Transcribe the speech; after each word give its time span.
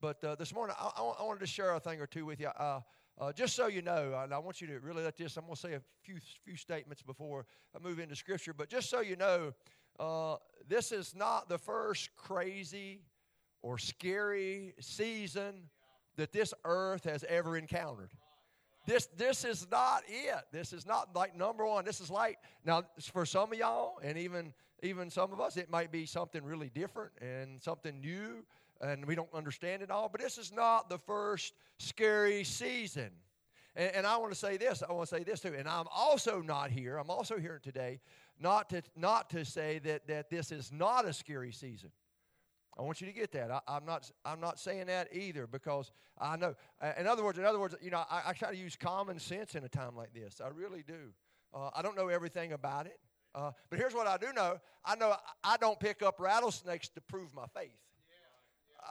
But 0.00 0.24
uh, 0.24 0.34
this 0.34 0.54
morning, 0.54 0.74
I, 0.80 0.90
I, 0.96 1.22
wanted 1.22 1.40
to 1.40 1.46
share 1.46 1.74
a 1.74 1.80
thing 1.80 2.00
or 2.00 2.06
two 2.06 2.24
with 2.24 2.40
you. 2.40 2.48
Uh, 2.48 2.80
uh, 3.20 3.32
just 3.32 3.54
so 3.54 3.66
you 3.66 3.82
know, 3.82 4.18
and 4.22 4.32
I 4.32 4.38
want 4.38 4.62
you 4.62 4.66
to 4.68 4.80
really 4.80 5.04
let 5.04 5.18
this, 5.18 5.36
I'm 5.36 5.44
going 5.44 5.54
to 5.54 5.60
say 5.60 5.74
a 5.74 5.82
few, 6.02 6.16
few 6.42 6.56
statements 6.56 7.02
before 7.02 7.44
I 7.76 7.86
move 7.86 7.98
into 7.98 8.16
Scripture, 8.16 8.54
but 8.54 8.70
just 8.70 8.88
so 8.88 9.00
you 9.00 9.16
know, 9.16 9.52
uh, 9.98 10.36
this 10.66 10.90
is 10.90 11.14
not 11.14 11.50
the 11.50 11.58
first 11.58 12.16
crazy 12.16 13.02
or 13.60 13.76
scary 13.76 14.72
season 14.80 15.68
that 16.16 16.32
this 16.32 16.54
earth 16.64 17.04
has 17.04 17.22
ever 17.28 17.58
encountered. 17.58 18.10
This, 18.86 19.06
this 19.18 19.44
is 19.44 19.66
not 19.70 20.02
it. 20.08 20.44
This 20.50 20.72
is 20.72 20.86
not 20.86 21.14
like 21.14 21.36
number 21.36 21.66
one. 21.66 21.84
This 21.84 22.00
is 22.00 22.10
like, 22.10 22.38
now, 22.64 22.84
for 23.12 23.26
some 23.26 23.52
of 23.52 23.58
y'all, 23.58 23.98
and 24.02 24.16
even, 24.16 24.54
even 24.82 25.10
some 25.10 25.30
of 25.30 25.40
us, 25.40 25.58
it 25.58 25.70
might 25.70 25.92
be 25.92 26.06
something 26.06 26.42
really 26.42 26.70
different 26.70 27.12
and 27.20 27.60
something 27.60 28.00
new 28.00 28.46
and 28.80 29.04
we 29.04 29.14
don't 29.14 29.32
understand 29.34 29.82
it 29.82 29.90
all. 29.90 30.08
But 30.08 30.20
this 30.20 30.38
is 30.38 30.52
not 30.52 30.88
the 30.88 30.98
first 30.98 31.54
scary 31.78 32.44
season. 32.44 33.10
And, 33.76 33.94
and 33.96 34.06
I 34.06 34.16
want 34.16 34.32
to 34.32 34.38
say 34.38 34.56
this. 34.56 34.82
I 34.88 34.92
want 34.92 35.08
to 35.08 35.16
say 35.16 35.22
this 35.22 35.40
too. 35.40 35.54
And 35.56 35.68
I'm 35.68 35.86
also 35.94 36.40
not 36.40 36.70
here. 36.70 36.96
I'm 36.96 37.10
also 37.10 37.38
here 37.38 37.60
today 37.62 38.00
not 38.40 38.70
to 38.70 38.82
not 38.96 39.30
to 39.30 39.44
say 39.44 39.78
that 39.80 40.06
that 40.08 40.30
this 40.30 40.50
is 40.50 40.72
not 40.72 41.04
a 41.04 41.12
scary 41.12 41.52
season. 41.52 41.90
I 42.78 42.82
want 42.82 43.00
you 43.00 43.06
to 43.06 43.12
get 43.12 43.32
that. 43.32 43.50
I, 43.50 43.76
am 43.76 43.84
not. 43.84 44.10
I'm 44.24 44.40
not 44.40 44.58
saying 44.58 44.86
that 44.86 45.08
either 45.12 45.46
because 45.46 45.92
I 46.18 46.36
know. 46.36 46.54
In 46.98 47.06
other 47.06 47.22
words, 47.22 47.38
in 47.38 47.44
other 47.44 47.60
words, 47.60 47.74
you 47.82 47.90
know, 47.90 48.04
I, 48.10 48.22
I 48.28 48.32
try 48.32 48.50
to 48.50 48.56
use 48.56 48.76
common 48.76 49.18
sense 49.18 49.54
in 49.54 49.64
a 49.64 49.68
time 49.68 49.96
like 49.96 50.14
this. 50.14 50.40
I 50.42 50.48
really 50.48 50.82
do. 50.86 51.12
Uh, 51.52 51.70
I 51.74 51.82
don't 51.82 51.96
know 51.96 52.08
everything 52.08 52.52
about 52.52 52.86
it, 52.86 52.98
uh, 53.34 53.50
but 53.68 53.78
here's 53.78 53.92
what 53.92 54.06
I 54.06 54.16
do 54.16 54.32
know. 54.32 54.58
I 54.84 54.94
know 54.96 55.14
I 55.44 55.56
don't 55.58 55.78
pick 55.78 56.00
up 56.00 56.20
rattlesnakes 56.20 56.88
to 56.90 57.00
prove 57.02 57.34
my 57.34 57.46
faith. 57.54 57.76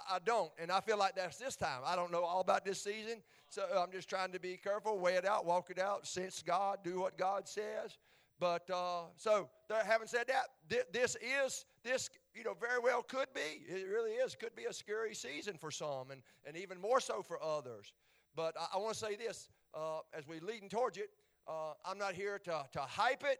I 0.09 0.19
don't. 0.23 0.51
And 0.59 0.71
I 0.71 0.79
feel 0.79 0.97
like 0.97 1.15
that's 1.15 1.37
this 1.37 1.55
time. 1.55 1.81
I 1.85 1.95
don't 1.95 2.11
know 2.11 2.23
all 2.23 2.41
about 2.41 2.65
this 2.65 2.81
season. 2.81 3.21
So 3.49 3.63
I'm 3.75 3.91
just 3.91 4.09
trying 4.09 4.31
to 4.31 4.39
be 4.39 4.57
careful, 4.57 4.99
weigh 4.99 5.15
it 5.15 5.25
out, 5.25 5.45
walk 5.45 5.69
it 5.69 5.79
out, 5.79 6.05
sense 6.05 6.43
God, 6.45 6.79
do 6.83 6.99
what 6.99 7.17
God 7.17 7.47
says. 7.47 7.97
But 8.39 8.69
uh, 8.69 9.03
so, 9.17 9.49
having 9.69 10.07
said 10.07 10.27
that, 10.27 10.45
th- 10.69 10.85
this 10.93 11.17
is, 11.21 11.65
this, 11.83 12.09
you 12.33 12.43
know, 12.43 12.53
very 12.53 12.79
well 12.79 13.03
could 13.03 13.27
be. 13.33 13.65
It 13.67 13.87
really 13.89 14.11
is. 14.11 14.35
Could 14.35 14.55
be 14.55 14.65
a 14.65 14.73
scary 14.73 15.13
season 15.13 15.55
for 15.57 15.71
some 15.71 16.11
and, 16.11 16.21
and 16.45 16.55
even 16.55 16.79
more 16.79 17.01
so 17.01 17.21
for 17.21 17.41
others. 17.43 17.91
But 18.35 18.55
I, 18.57 18.75
I 18.75 18.77
want 18.77 18.93
to 18.93 18.99
say 18.99 19.15
this 19.15 19.49
uh, 19.73 19.99
as 20.17 20.27
we 20.27 20.39
leading 20.39 20.69
towards 20.69 20.97
it, 20.97 21.09
uh, 21.47 21.73
I'm 21.83 21.97
not 21.97 22.13
here 22.13 22.39
to, 22.39 22.65
to 22.71 22.79
hype 22.79 23.23
it 23.23 23.39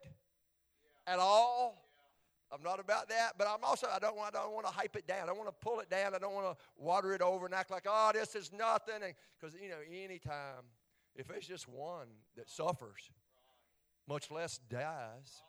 at 1.07 1.19
all. 1.19 1.88
I'm 2.51 2.63
not 2.63 2.79
about 2.79 3.09
that, 3.09 3.33
but 3.37 3.47
I'm 3.47 3.63
also 3.63 3.87
I 3.93 3.99
don't 3.99 4.17
want 4.17 4.35
I 4.35 4.41
don't 4.41 4.53
want 4.53 4.65
to 4.65 4.71
hype 4.71 4.95
it 4.95 5.07
down. 5.07 5.23
I 5.23 5.25
don't 5.27 5.37
want 5.37 5.49
to 5.49 5.65
pull 5.65 5.79
it 5.79 5.89
down. 5.89 6.15
I 6.15 6.19
don't 6.19 6.33
want 6.33 6.47
to 6.47 6.63
water 6.77 7.13
it 7.13 7.21
over 7.21 7.45
and 7.45 7.53
act 7.53 7.69
like 7.69 7.85
oh 7.87 8.11
this 8.13 8.35
is 8.35 8.51
nothing. 8.51 9.13
Because 9.39 9.55
you 9.55 9.69
know 9.69 9.77
anytime 9.87 10.65
if 11.15 11.29
it's 11.29 11.47
just 11.47 11.67
one 11.67 12.07
that 12.37 12.49
suffers, 12.49 13.11
much 14.07 14.31
less 14.31 14.59
dies, 14.69 15.43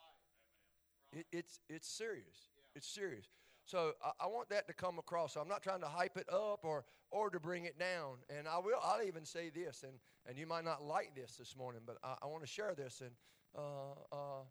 it, 1.13 1.27
it's 1.33 1.61
it's 1.69 1.89
serious. 1.89 2.51
It's 2.75 2.87
serious. 2.87 3.27
So 3.65 3.93
I, 4.05 4.25
I, 4.25 4.27
want 4.27 4.49
that 4.51 4.67
to 4.69 4.73
come 4.73 4.99
across. 4.99 5.35
So 5.35 5.41
I'm 5.41 5.49
not 5.49 5.63
trying 5.63 5.81
to 5.81 5.87
hype 5.87 6.17
it 6.17 6.29
up 6.33 6.65
or 6.65 6.85
or 7.11 7.31
to 7.31 7.41
bring 7.41 7.65
it 7.65 7.79
down. 7.79 8.17
And 8.29 8.49
I 8.49 8.59
will. 8.59 8.79
I'll 8.83 9.03
even 9.03 9.25
say 9.25 9.51
this, 9.51 9.85
and 9.85 9.93
and 10.27 10.37
you 10.37 10.47
might 10.47 10.65
not 10.65 10.83
like 10.83 11.15
this 11.15 11.37
this 11.37 11.57
morning, 11.57 11.83
but 11.87 11.97
I, 12.03 12.17
I 12.23 12.27
want 12.27 12.43
to 12.43 12.49
share 12.49 12.75
this. 12.75 13.01
And 13.01 13.11
uh, 13.57 13.93
uh, 14.13 14.43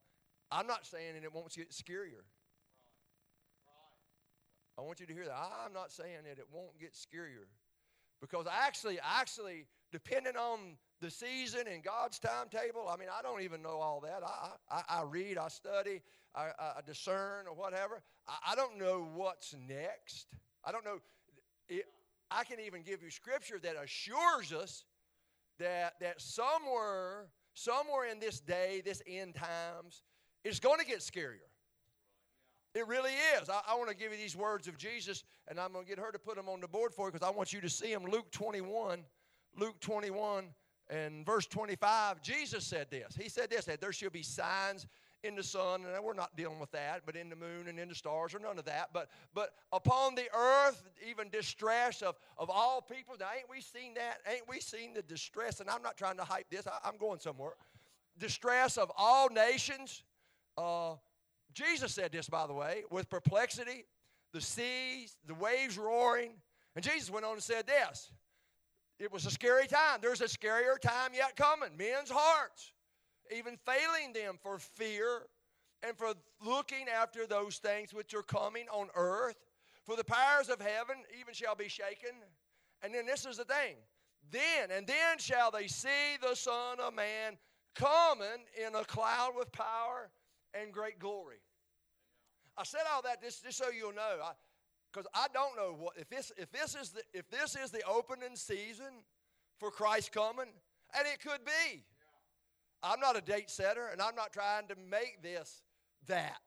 I'm 0.52 0.68
not 0.68 0.86
saying 0.86 1.14
that 1.14 1.24
it 1.24 1.34
won't 1.34 1.54
get 1.54 1.72
scarier. 1.72 2.24
I 4.80 4.82
want 4.82 5.02
you 5.02 5.06
to 5.08 5.14
hear 5.14 5.26
that. 5.26 5.36
I'm 5.66 5.74
not 5.74 5.92
saying 5.92 6.24
that 6.24 6.40
it 6.40 6.48
won't 6.54 6.80
get 6.80 6.94
scarier. 6.94 7.46
Because 8.22 8.46
actually, 8.50 8.98
actually, 9.04 9.66
depending 9.92 10.38
on 10.38 10.78
the 11.02 11.12
season 11.12 11.62
and 11.72 11.84
God's 11.84 12.18
timetable, 12.18 12.88
I 12.90 12.96
mean, 12.96 13.10
I 13.14 13.22
don't 13.22 13.42
even 13.42 13.62
know 13.62 13.78
all 13.80 14.00
that. 14.02 14.22
I, 14.24 14.52
I, 14.72 15.00
I 15.00 15.04
read, 15.04 15.38
I 15.38 15.50
study, 15.50 16.02
I, 16.34 16.50
I 16.60 16.82
discern, 16.86 17.48
or 17.48 17.56
whatever. 17.56 18.02
I, 18.28 18.52
I, 18.52 18.56
don't 18.56 18.78
know 18.78 19.08
what's 19.16 19.54
next. 19.68 20.28
I 20.64 20.72
don't 20.72 20.86
know. 20.86 21.00
It, 21.68 21.86
I 22.32 22.46
can 22.46 22.60
even 22.62 22.82
give 22.82 23.04
you 23.04 23.10
scripture 23.10 23.60
that 23.60 23.76
assures 23.82 24.54
us 24.54 24.86
that, 25.60 25.96
that 26.00 26.22
somewhere, 26.22 27.28
somewhere 27.54 28.10
in 28.10 28.20
this 28.20 28.40
day, 28.40 28.82
this 28.84 29.02
end 29.08 29.36
times, 29.36 30.04
it's 30.46 30.60
going 30.60 30.80
to 30.80 30.86
get 30.86 31.00
scarier. 31.00 31.49
It 32.76 32.88
really 32.88 33.12
is. 33.42 33.50
I, 33.50 33.62
I 33.68 33.76
want 33.76 33.90
to 33.90 33.96
give 33.96 34.12
you 34.12 34.18
these 34.18 34.36
words 34.36 34.68
of 34.68 34.78
Jesus, 34.78 35.24
and 35.48 35.60
I'm 35.60 35.72
going 35.74 35.86
to 35.86 35.90
get 35.90 36.00
her 36.00 36.12
to 36.12 36.20
put 36.20 36.36
them 36.36 36.48
on 36.48 36.62
the 36.62 36.68
board 36.68 36.94
for 36.94 37.08
you 37.08 37.12
because 37.12 37.28
I 37.28 37.32
want 37.32 37.52
you 37.52 37.62
to 37.62 37.70
see 37.70 37.92
them. 37.92 38.06
Luke 38.06 38.32
21, 38.32 39.04
Luke 39.58 39.80
21 39.80 40.46
and 40.90 41.26
verse 41.26 41.48
25, 41.48 42.22
Jesus 42.22 42.66
said 42.66 42.88
this. 42.90 43.18
He 43.20 43.30
said 43.30 43.50
this, 43.50 43.66
that 43.66 43.82
there 43.82 43.92
shall 43.92 44.10
be 44.10 44.24
signs 44.24 44.88
in 45.24 45.36
the 45.36 45.44
sun, 45.44 45.84
and 45.86 46.04
we're 46.04 46.14
not 46.14 46.36
dealing 46.38 46.60
with 46.60 46.72
that, 46.72 47.02
but 47.06 47.16
in 47.16 47.30
the 47.30 47.36
moon 47.36 47.68
and 47.68 47.80
in 47.80 47.90
the 47.90 47.96
stars, 47.96 48.34
or 48.34 48.40
none 48.40 48.58
of 48.58 48.66
that. 48.66 48.90
But 48.94 49.10
but 49.34 49.50
upon 49.74 50.16
the 50.16 50.28
earth, 50.36 50.82
even 51.08 51.30
distress 51.30 52.02
of, 52.02 52.16
of 52.38 52.50
all 52.50 52.82
people. 52.82 53.16
Now, 53.20 53.28
ain't 53.36 53.50
we 53.50 53.62
seen 53.62 53.96
that? 53.96 54.20
Ain't 54.32 54.48
we 54.48 54.62
seen 54.62 54.94
the 54.94 55.02
distress? 55.02 55.60
And 55.60 55.70
I'm 55.70 55.82
not 55.82 55.98
trying 55.98 56.18
to 56.18 56.24
hype 56.24 56.50
this, 56.50 56.66
I, 56.68 56.88
am 56.88 56.98
going 56.98 57.20
somewhere. 57.20 57.52
Distress 58.18 58.78
of 58.78 58.92
all 58.98 59.30
nations. 59.30 60.04
Uh, 60.58 60.96
Jesus 61.60 61.94
said 61.94 62.12
this, 62.12 62.30
by 62.30 62.48
the 62.48 62.54
way, 62.54 62.84
with 62.90 63.10
perplexity, 63.10 63.86
the 64.32 64.40
seas, 64.40 65.18
the 65.28 65.34
waves 65.34 65.78
roaring. 65.78 66.32
And 66.76 66.86
Jesus 66.86 67.10
went 67.10 67.26
on 67.26 67.34
and 67.34 67.44
said 67.44 67.68
this 67.68 68.12
it 69.00 69.12
was 69.12 69.26
a 69.26 69.32
scary 69.32 69.68
time. 69.68 70.00
There's 70.02 70.22
a 70.22 70.26
scarier 70.26 70.80
time 70.80 71.12
yet 71.14 71.36
coming. 71.36 71.70
Men's 71.78 72.10
hearts, 72.10 72.72
even 73.36 73.58
failing 73.66 74.14
them 74.14 74.38
for 74.42 74.60
fear 74.60 75.24
and 75.84 75.98
for 75.98 76.14
looking 76.46 76.88
after 76.88 77.26
those 77.28 77.58
things 77.58 77.94
which 77.94 78.14
are 78.14 78.24
coming 78.24 78.66
on 78.72 78.88
earth. 78.96 79.38
For 79.86 79.96
the 79.96 80.04
powers 80.04 80.50
of 80.50 80.62
heaven 80.62 80.98
even 81.20 81.34
shall 81.34 81.56
be 81.56 81.68
shaken. 81.68 82.12
And 82.82 82.94
then 82.94 83.06
this 83.06 83.26
is 83.26 83.38
the 83.38 83.46
thing. 83.46 83.76
Then, 84.32 84.70
and 84.72 84.86
then 84.86 85.18
shall 85.18 85.52
they 85.52 85.68
see 85.68 86.18
the 86.22 86.36
Son 86.36 86.80
of 86.80 86.94
Man 86.94 87.38
coming 87.76 88.46
in 88.66 88.76
a 88.76 88.86
cloud 88.86 89.32
with 89.36 89.52
power 89.52 90.10
and 90.54 90.72
great 90.72 91.00
glory. 91.00 91.38
I 92.60 92.64
said 92.64 92.82
all 92.94 93.02
that 93.04 93.22
just, 93.24 93.46
just 93.46 93.58
so 93.58 93.70
you'll 93.70 93.94
know, 93.94 94.18
because 94.92 95.08
I, 95.14 95.24
I, 95.24 95.28
don't 95.34 95.56
know 95.56 95.74
what 95.80 95.94
if 95.98 96.10
this 96.10 96.30
if 96.38 96.52
this 96.52 96.76
is 96.76 96.90
the 96.90 97.02
if 97.14 97.30
this 97.32 97.56
is 97.56 97.72
the 97.72 97.82
opening 97.88 98.36
season 98.36 98.92
for 99.60 99.72
Christ 99.72 100.12
coming, 100.12 100.48
and 100.98 101.08
it 101.08 101.22
could 101.22 101.46
be. 101.46 101.84
I'm 102.84 103.00
not 103.00 103.18
a 103.18 103.22
date 103.22 103.50
setter, 103.50 103.88
and 103.92 104.02
I'm 104.02 104.16
not 104.16 104.34
trying 104.34 104.68
to 104.68 104.76
make 104.90 105.24
this 105.24 105.64
that, 106.08 106.40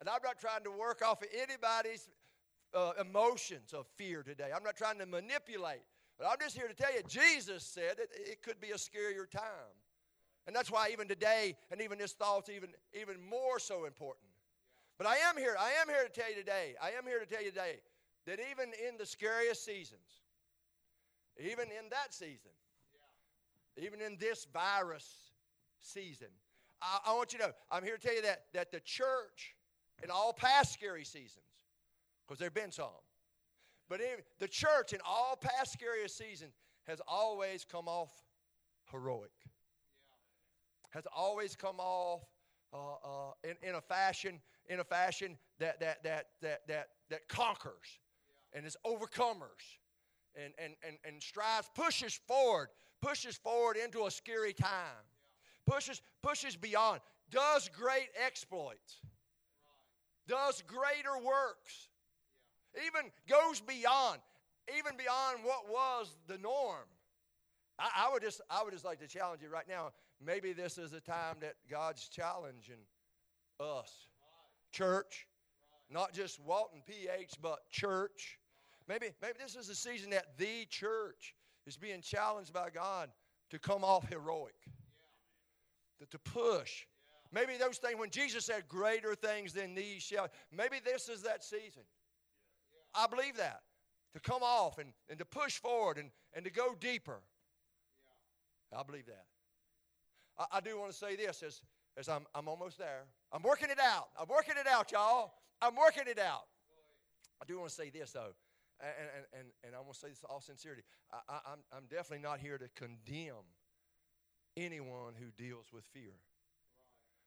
and 0.00 0.08
I'm 0.08 0.22
not 0.24 0.40
trying 0.40 0.64
to 0.64 0.72
work 0.72 1.02
off 1.06 1.22
of 1.22 1.28
anybody's 1.32 2.08
uh, 2.74 2.92
emotions 3.00 3.72
of 3.72 3.86
fear 3.96 4.24
today. 4.24 4.50
I'm 4.54 4.64
not 4.64 4.76
trying 4.76 4.98
to 4.98 5.06
manipulate, 5.06 5.82
but 6.18 6.26
I'm 6.26 6.38
just 6.40 6.56
here 6.56 6.66
to 6.66 6.74
tell 6.74 6.92
you, 6.92 7.02
Jesus 7.08 7.62
said 7.62 7.98
it, 7.98 8.10
it 8.14 8.42
could 8.42 8.60
be 8.60 8.70
a 8.70 8.74
scarier 8.74 9.30
time. 9.30 9.76
And 10.46 10.56
that's 10.56 10.70
why 10.70 10.88
even 10.92 11.06
today, 11.06 11.56
and 11.70 11.80
even 11.80 11.98
this 11.98 12.12
thought's 12.12 12.48
even, 12.48 12.70
even 12.92 13.16
more 13.28 13.60
so 13.60 13.84
important. 13.84 14.29
But 15.00 15.08
I 15.08 15.16
am 15.30 15.38
here, 15.38 15.56
I 15.58 15.70
am 15.80 15.88
here 15.88 16.06
to 16.06 16.10
tell 16.10 16.28
you 16.28 16.36
today, 16.36 16.74
I 16.78 16.90
am 16.90 17.06
here 17.06 17.20
to 17.20 17.24
tell 17.24 17.42
you 17.42 17.48
today 17.48 17.80
that 18.26 18.38
even 18.50 18.68
in 18.86 18.98
the 18.98 19.06
scariest 19.06 19.64
seasons, 19.64 20.20
even 21.38 21.68
in 21.68 21.88
that 21.88 22.12
season, 22.12 22.50
even 23.78 24.02
in 24.02 24.18
this 24.20 24.46
virus 24.52 25.10
season, 25.80 26.26
I, 26.82 26.98
I 27.06 27.14
want 27.14 27.32
you 27.32 27.38
to 27.38 27.46
know, 27.46 27.52
I'm 27.70 27.82
here 27.82 27.96
to 27.96 28.06
tell 28.06 28.14
you 28.14 28.20
that, 28.20 28.42
that 28.52 28.72
the 28.72 28.80
church 28.80 29.56
in 30.04 30.10
all 30.10 30.34
past 30.34 30.74
scary 30.74 31.04
seasons, 31.04 31.46
because 32.28 32.38
there 32.38 32.48
have 32.48 32.54
been 32.54 32.70
some, 32.70 32.88
but 33.88 34.02
in, 34.02 34.18
the 34.38 34.48
church 34.48 34.92
in 34.92 35.00
all 35.02 35.34
past 35.34 35.72
scariest 35.72 36.18
seasons 36.18 36.52
has 36.86 37.00
always 37.08 37.64
come 37.64 37.88
off 37.88 38.12
heroic 38.92 39.30
has 40.90 41.04
always 41.16 41.54
come 41.54 41.78
off 41.78 42.22
uh, 42.72 42.76
uh, 42.76 43.32
in, 43.44 43.56
in 43.68 43.74
a 43.74 43.80
fashion 43.80 44.40
in 44.68 44.80
a 44.80 44.84
fashion 44.84 45.36
that 45.58 45.80
that 45.80 46.02
that 46.02 46.26
that 46.40 46.60
that, 46.68 46.88
that 47.08 47.28
conquers 47.28 47.98
and 48.52 48.66
is 48.66 48.76
overcomers 48.84 49.78
and, 50.36 50.52
and, 50.58 50.74
and, 50.86 50.96
and 51.04 51.22
strives 51.22 51.70
pushes 51.74 52.14
forward 52.26 52.68
pushes 53.00 53.36
forward 53.36 53.76
into 53.76 54.06
a 54.06 54.10
scary 54.10 54.52
time 54.52 55.04
pushes 55.66 56.00
pushes 56.22 56.56
beyond 56.56 57.00
does 57.30 57.68
great 57.68 58.08
exploits 58.24 59.00
does 60.28 60.62
greater 60.66 61.16
works 61.24 61.88
even 62.86 63.10
goes 63.28 63.60
beyond 63.60 64.20
even 64.78 64.96
beyond 64.96 65.38
what 65.42 65.68
was 65.68 66.16
the 66.28 66.38
norm 66.38 66.86
I, 67.80 68.06
I 68.06 68.12
would 68.12 68.22
just 68.22 68.40
I 68.50 68.62
would 68.62 68.72
just 68.72 68.84
like 68.84 69.00
to 69.00 69.08
challenge 69.08 69.42
you 69.42 69.48
right 69.48 69.68
now 69.68 69.90
maybe 70.24 70.52
this 70.52 70.78
is 70.78 70.92
a 70.92 71.00
time 71.00 71.36
that 71.40 71.54
God's 71.70 72.08
challenging 72.08 72.84
us. 73.58 74.06
Church, 74.72 75.26
not 75.90 76.12
just 76.12 76.40
Walton 76.40 76.82
PH, 76.86 77.34
but 77.42 77.68
church. 77.70 78.38
Maybe, 78.88 79.06
maybe 79.22 79.34
this 79.40 79.56
is 79.56 79.68
a 79.68 79.74
season 79.74 80.10
that 80.10 80.36
the 80.36 80.66
church 80.68 81.34
is 81.66 81.76
being 81.76 82.00
challenged 82.00 82.52
by 82.52 82.70
God 82.70 83.10
to 83.50 83.58
come 83.58 83.84
off 83.84 84.08
heroic, 84.08 84.54
to, 85.98 86.06
to 86.06 86.18
push. 86.18 86.86
Maybe 87.32 87.56
those 87.56 87.78
things, 87.78 87.98
when 87.98 88.10
Jesus 88.10 88.46
said, 88.46 88.68
Greater 88.68 89.14
things 89.14 89.52
than 89.52 89.74
these 89.74 90.02
shall, 90.02 90.28
maybe 90.52 90.76
this 90.84 91.08
is 91.08 91.22
that 91.22 91.44
season. 91.44 91.82
I 92.94 93.06
believe 93.06 93.36
that. 93.36 93.60
To 94.14 94.20
come 94.20 94.42
off 94.42 94.78
and, 94.78 94.92
and 95.08 95.18
to 95.20 95.24
push 95.24 95.58
forward 95.58 95.96
and, 95.96 96.10
and 96.34 96.44
to 96.44 96.50
go 96.50 96.74
deeper. 96.80 97.20
I 98.76 98.82
believe 98.82 99.06
that. 99.06 99.24
I, 100.38 100.58
I 100.58 100.60
do 100.60 100.78
want 100.78 100.92
to 100.92 100.96
say 100.96 101.16
this 101.16 101.42
as, 101.42 101.62
as 101.96 102.08
I'm, 102.08 102.26
I'm 102.34 102.48
almost 102.48 102.78
there. 102.78 103.04
I'm 103.32 103.42
working 103.42 103.70
it 103.70 103.80
out. 103.80 104.08
I'm 104.20 104.28
working 104.28 104.54
it 104.58 104.66
out, 104.66 104.92
y'all. 104.92 105.32
I'm 105.60 105.76
working 105.76 106.04
it 106.06 106.18
out. 106.18 106.44
I 107.40 107.44
do 107.46 107.58
want 107.58 107.70
to 107.70 107.74
say 107.74 107.90
this, 107.90 108.12
though, 108.12 108.34
and, 108.80 108.92
and, 109.16 109.40
and, 109.40 109.48
and 109.64 109.74
I 109.74 109.80
want 109.80 109.94
to 109.94 109.98
say 110.00 110.08
this 110.08 110.24
all 110.28 110.40
sincerity. 110.40 110.82
I, 111.12 111.18
I, 111.28 111.52
I'm, 111.52 111.58
I'm 111.72 111.84
definitely 111.88 112.22
not 112.22 112.38
here 112.40 112.58
to 112.58 112.68
condemn 112.74 113.44
anyone 114.56 115.14
who 115.18 115.26
deals 115.42 115.66
with 115.72 115.84
fear 115.84 116.12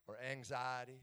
or 0.07 0.17
anxiety 0.31 1.01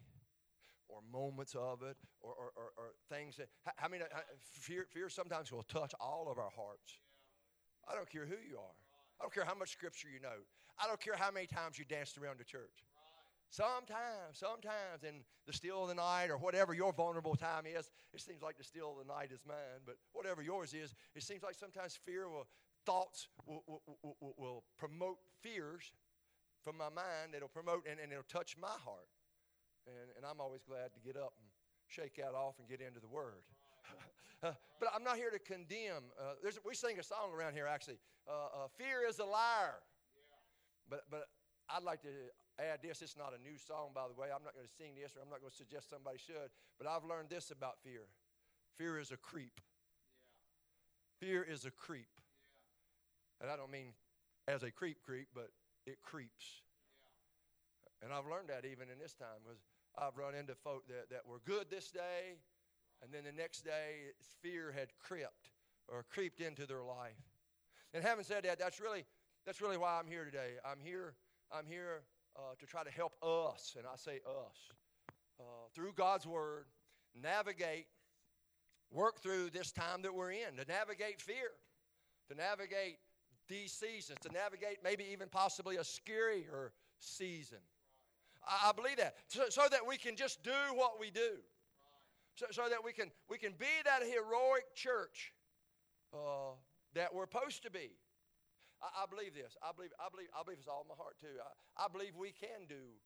or 0.88 1.00
moments 1.12 1.54
of 1.54 1.82
it 1.82 1.96
or, 2.20 2.30
or, 2.30 2.52
or, 2.56 2.72
or 2.76 2.84
things 3.08 3.36
that, 3.36 3.48
I 3.82 3.88
mean, 3.88 4.02
fear, 4.38 4.86
fear 4.92 5.08
sometimes 5.08 5.50
will 5.50 5.62
touch 5.64 5.94
all 6.00 6.28
of 6.30 6.38
our 6.38 6.50
hearts. 6.54 6.98
I 7.88 7.94
don't 7.94 8.10
care 8.10 8.26
who 8.26 8.36
you 8.48 8.58
are. 8.58 8.76
I 9.20 9.24
don't 9.24 9.34
care 9.34 9.44
how 9.44 9.54
much 9.54 9.70
scripture 9.70 10.08
you 10.12 10.20
know. 10.20 10.40
I 10.82 10.86
don't 10.86 11.00
care 11.00 11.14
how 11.14 11.30
many 11.30 11.46
times 11.46 11.78
you 11.78 11.84
danced 11.84 12.16
around 12.16 12.38
the 12.38 12.44
church. 12.44 12.84
Sometimes, 13.50 14.38
sometimes 14.38 15.02
in 15.02 15.22
the 15.46 15.52
still 15.52 15.82
of 15.82 15.88
the 15.88 15.94
night 15.94 16.30
or 16.30 16.38
whatever 16.38 16.72
your 16.72 16.92
vulnerable 16.92 17.34
time 17.34 17.64
is, 17.66 17.90
it 18.14 18.20
seems 18.20 18.42
like 18.42 18.56
the 18.56 18.64
still 18.64 18.92
of 18.92 19.06
the 19.06 19.12
night 19.12 19.30
is 19.32 19.40
mine, 19.46 19.82
but 19.84 19.96
whatever 20.12 20.40
yours 20.40 20.72
is, 20.72 20.94
it 21.14 21.22
seems 21.22 21.42
like 21.42 21.54
sometimes 21.54 21.98
fear 22.06 22.30
will, 22.30 22.46
thoughts 22.86 23.28
will, 23.44 23.62
will, 23.66 23.82
will, 24.20 24.34
will 24.38 24.64
promote 24.78 25.18
fears 25.42 25.92
from 26.64 26.78
my 26.78 26.88
mind 26.88 27.34
that'll 27.34 27.48
promote 27.48 27.84
and, 27.90 27.98
and 28.00 28.12
it'll 28.12 28.24
touch 28.30 28.56
my 28.56 28.68
heart. 28.68 29.10
And, 29.86 30.14
and 30.16 30.24
I'm 30.24 30.40
always 30.40 30.62
glad 30.62 30.94
to 30.94 31.00
get 31.00 31.16
up 31.16 31.34
and 31.40 31.48
shake 31.88 32.16
that 32.16 32.34
off 32.34 32.54
and 32.58 32.68
get 32.68 32.80
into 32.80 33.00
the 33.00 33.08
Word. 33.08 33.42
Uh, 34.42 34.52
but 34.78 34.88
I'm 34.94 35.04
not 35.04 35.16
here 35.16 35.30
to 35.30 35.38
condemn. 35.38 36.10
Uh, 36.18 36.34
we 36.64 36.74
sing 36.74 36.98
a 36.98 37.02
song 37.02 37.32
around 37.36 37.54
here, 37.54 37.66
actually. 37.66 37.98
Uh, 38.28 38.64
uh, 38.64 38.68
Fear 38.78 39.08
is 39.08 39.18
a 39.18 39.24
liar. 39.24 39.80
But, 40.88 41.04
but 41.10 41.28
I'd 41.68 41.84
like 41.84 42.02
to 42.02 42.10
add 42.58 42.80
this. 42.82 43.02
It's 43.02 43.16
not 43.16 43.32
a 43.32 43.40
new 43.42 43.56
song, 43.56 43.90
by 43.94 44.08
the 44.08 44.14
way. 44.20 44.28
I'm 44.34 44.42
not 44.42 44.54
going 44.54 44.66
to 44.66 44.74
sing 44.76 44.98
this 45.00 45.16
or 45.16 45.22
I'm 45.22 45.30
not 45.30 45.40
going 45.40 45.50
to 45.50 45.56
suggest 45.56 45.88
somebody 45.88 46.18
should. 46.18 46.50
But 46.78 46.88
I've 46.88 47.04
learned 47.04 47.30
this 47.30 47.50
about 47.50 47.78
fear 47.84 48.08
fear 48.80 48.98
is 48.98 49.12
a 49.12 49.16
creep. 49.18 49.60
Yeah. 51.20 51.28
Fear 51.28 51.42
is 51.44 51.66
a 51.66 51.70
creep. 51.70 52.08
Yeah. 52.16 53.44
And 53.44 53.52
I 53.52 53.56
don't 53.56 53.70
mean 53.70 53.92
as 54.48 54.62
a 54.62 54.70
creep 54.70 55.02
creep, 55.04 55.28
but 55.34 55.50
it 55.86 55.98
creeps. 56.02 56.64
Yeah. 57.84 58.08
And 58.08 58.14
I've 58.14 58.24
learned 58.24 58.48
that 58.48 58.64
even 58.64 58.88
in 58.88 58.98
this 58.98 59.12
time 59.12 59.44
because 59.44 59.60
I've 59.98 60.16
run 60.16 60.34
into 60.34 60.54
folk 60.54 60.88
that, 60.88 61.10
that 61.10 61.28
were 61.28 61.44
good 61.44 61.68
this 61.68 61.90
day, 61.90 62.40
and 63.02 63.12
then 63.12 63.24
the 63.24 63.32
next 63.32 63.64
day 63.64 64.12
fear 64.42 64.72
had 64.72 64.88
crept 64.98 65.50
or 65.88 66.04
creeped 66.10 66.40
into 66.40 66.66
their 66.66 66.82
life. 66.82 67.18
And 67.92 68.04
having 68.04 68.24
said 68.24 68.44
that, 68.44 68.58
that's 68.58 68.80
really 68.80 69.04
that's 69.46 69.60
really 69.60 69.78
why 69.78 69.98
I'm 69.98 70.06
here 70.06 70.24
today. 70.24 70.52
I'm 70.64 70.78
here 70.82 71.14
I'm 71.52 71.66
here 71.66 72.02
uh, 72.36 72.54
to 72.58 72.66
try 72.66 72.84
to 72.84 72.90
help 72.90 73.12
us, 73.22 73.74
and 73.76 73.86
I 73.86 73.96
say 73.96 74.20
us, 74.26 74.70
uh, 75.40 75.42
through 75.74 75.92
God's 75.96 76.26
Word, 76.26 76.66
navigate, 77.20 77.86
work 78.92 79.20
through 79.20 79.50
this 79.50 79.72
time 79.72 80.02
that 80.02 80.14
we're 80.14 80.30
in, 80.30 80.56
to 80.58 80.64
navigate 80.68 81.20
fear, 81.20 81.50
to 82.28 82.36
navigate 82.36 82.98
these 83.48 83.72
seasons, 83.72 84.18
to 84.22 84.32
navigate 84.32 84.78
maybe 84.84 85.04
even 85.12 85.28
possibly 85.28 85.76
a 85.76 85.80
scarier 85.80 86.70
season. 87.00 87.58
I, 88.46 88.68
I 88.68 88.72
believe 88.72 88.96
that. 88.98 89.16
So, 89.28 89.48
so, 89.48 89.62
that 89.70 89.86
we 89.86 89.96
can 89.96 90.14
just 90.14 90.42
do 90.44 90.52
what 90.74 91.00
we 91.00 91.10
do. 91.10 91.38
So, 92.40 92.46
so 92.52 92.72
that 92.72 92.80
we 92.80 92.96
can, 92.96 93.12
we 93.28 93.36
can 93.36 93.52
be 93.52 93.68
that 93.84 94.00
heroic 94.00 94.72
church 94.72 95.36
uh, 96.16 96.56
that 96.96 97.12
we're 97.12 97.28
supposed 97.28 97.60
to 97.64 97.70
be. 97.70 97.92
I, 98.80 99.04
I, 99.04 99.04
believe 99.04 99.36
this. 99.36 99.60
I 99.60 99.76
believe, 99.76 99.92
I 100.00 100.08
believe, 100.08 100.32
I 100.32 100.40
believe 100.40 100.56
it's 100.56 100.64
all 100.64 100.80
in 100.80 100.88
my 100.88 100.96
heart 100.96 101.20
too. 101.20 101.36
I, 101.36 101.84
I 101.84 101.92
believe 101.92 102.16
we 102.16 102.32
can 102.32 102.64
do 102.64 102.96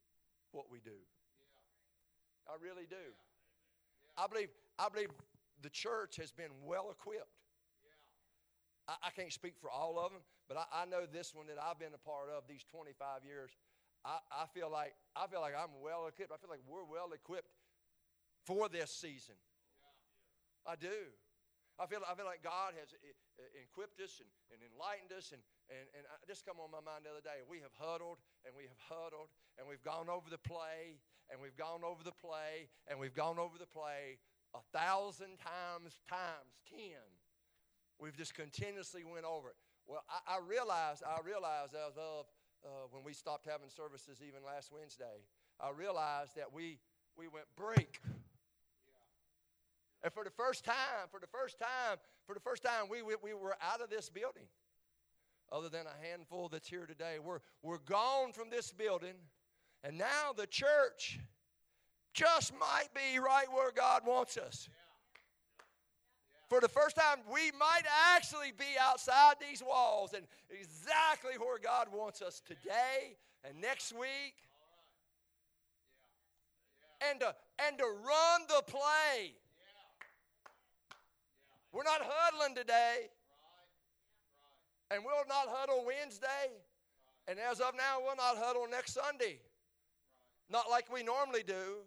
what 0.54 0.70
we 0.70 0.78
do. 0.78 0.94
I 2.46 2.62
really 2.62 2.86
do. 2.86 3.10
I 4.14 4.30
believe, 4.30 4.54
I 4.78 4.86
believe 4.86 5.10
the 5.66 5.70
church 5.74 6.14
has 6.22 6.30
been 6.30 6.54
well 6.62 6.94
equipped. 6.94 7.42
I, 8.86 8.94
I, 9.02 9.10
can't 9.10 9.34
speak 9.34 9.58
for 9.58 9.66
all 9.66 9.98
of 9.98 10.14
them, 10.14 10.22
but 10.46 10.62
I, 10.62 10.66
I, 10.70 10.84
know 10.86 11.10
this 11.10 11.34
one 11.34 11.50
that 11.50 11.58
I've 11.58 11.82
been 11.82 11.90
a 11.90 12.04
part 12.06 12.30
of 12.30 12.46
these 12.46 12.62
25 12.70 13.26
years. 13.26 13.50
I, 14.06 14.22
I 14.30 14.46
feel 14.54 14.70
like 14.70 14.94
I 15.18 15.26
feel 15.26 15.40
like 15.40 15.58
I'm 15.58 15.74
well 15.82 16.06
equipped. 16.06 16.30
I 16.30 16.38
feel 16.38 16.54
like 16.54 16.62
we're 16.70 16.86
well 16.86 17.10
equipped 17.10 17.50
for 18.44 18.68
this 18.68 18.90
season. 18.90 19.36
I 20.66 20.76
do. 20.76 21.12
I 21.74 21.90
feel, 21.90 22.06
I 22.06 22.14
feel 22.14 22.24
like 22.24 22.46
God 22.46 22.78
has 22.78 22.94
equipped 23.58 23.98
us 23.98 24.22
and, 24.22 24.30
and 24.54 24.62
enlightened 24.62 25.10
us. 25.10 25.34
And, 25.34 25.42
and, 25.66 25.84
and 25.98 26.06
I, 26.06 26.22
this 26.30 26.38
come 26.38 26.62
on 26.62 26.70
my 26.70 26.78
mind 26.78 27.02
the 27.02 27.10
other 27.10 27.24
day. 27.24 27.42
We 27.42 27.58
have 27.66 27.74
huddled 27.74 28.22
and 28.46 28.54
we 28.54 28.70
have 28.70 28.78
huddled 28.78 29.34
and 29.58 29.66
we've 29.66 29.82
gone 29.82 30.06
over 30.06 30.30
the 30.30 30.38
play 30.38 31.02
and 31.26 31.42
we've 31.42 31.58
gone 31.58 31.82
over 31.82 32.06
the 32.06 32.14
play 32.14 32.70
and 32.86 32.94
we've 33.02 33.16
gone 33.16 33.42
over 33.42 33.58
the 33.58 33.66
play 33.66 34.22
a 34.54 34.62
thousand 34.70 35.42
times 35.42 35.98
times 36.06 36.62
ten. 36.70 37.02
We've 37.98 38.14
just 38.14 38.38
continuously 38.38 39.02
went 39.02 39.26
over 39.26 39.50
it. 39.50 39.58
Well, 39.86 40.06
I, 40.06 40.38
I 40.38 40.46
realized, 40.46 41.02
I 41.02 41.18
realized 41.26 41.74
as 41.74 41.98
of 41.98 42.30
uh, 42.62 42.86
when 42.94 43.02
we 43.02 43.12
stopped 43.12 43.50
having 43.50 43.68
services 43.68 44.22
even 44.22 44.46
last 44.46 44.70
Wednesday, 44.70 45.26
I 45.58 45.74
realized 45.74 46.38
that 46.38 46.54
we, 46.54 46.78
we 47.18 47.26
went 47.26 47.50
break 47.58 47.98
and 50.04 50.12
for 50.12 50.22
the 50.22 50.30
first 50.30 50.66
time, 50.66 51.08
for 51.10 51.18
the 51.18 51.26
first 51.26 51.58
time, 51.58 51.96
for 52.26 52.34
the 52.34 52.40
first 52.40 52.62
time, 52.62 52.84
we, 52.90 53.00
we, 53.00 53.14
we 53.22 53.32
were 53.32 53.56
out 53.62 53.80
of 53.80 53.88
this 53.88 54.10
building. 54.10 54.44
Other 55.50 55.70
than 55.70 55.86
a 55.86 56.06
handful 56.06 56.50
that's 56.50 56.68
here 56.68 56.84
today. 56.84 57.16
We're, 57.24 57.40
we're 57.62 57.78
gone 57.78 58.32
from 58.32 58.50
this 58.50 58.70
building. 58.70 59.14
And 59.82 59.96
now 59.96 60.32
the 60.36 60.46
church 60.46 61.18
just 62.12 62.52
might 62.52 62.88
be 62.94 63.18
right 63.18 63.46
where 63.50 63.72
God 63.72 64.02
wants 64.06 64.36
us. 64.36 64.68
For 66.50 66.60
the 66.60 66.68
first 66.68 66.96
time, 66.96 67.20
we 67.32 67.50
might 67.58 67.84
actually 68.14 68.52
be 68.56 68.76
outside 68.78 69.36
these 69.40 69.62
walls 69.66 70.12
and 70.12 70.26
exactly 70.50 71.32
where 71.38 71.58
God 71.58 71.88
wants 71.90 72.20
us 72.20 72.42
today 72.46 73.16
and 73.42 73.58
next 73.58 73.92
week. 73.92 74.34
And 77.10 77.20
to, 77.20 77.34
and 77.66 77.78
to 77.78 77.84
run 77.84 78.42
the 78.48 78.62
play 78.66 79.34
we're 81.84 81.90
not 81.90 82.00
huddling 82.02 82.54
today. 82.54 83.08
And 84.90 85.02
we'll 85.04 85.26
not 85.28 85.46
huddle 85.48 85.84
Wednesday. 85.86 86.52
And 87.26 87.38
as 87.38 87.60
of 87.60 87.74
now, 87.76 87.98
we'll 88.04 88.16
not 88.16 88.36
huddle 88.36 88.66
next 88.70 88.94
Sunday. 88.94 89.40
Not 90.50 90.70
like 90.70 90.92
we 90.92 91.02
normally 91.02 91.42
do. 91.42 91.82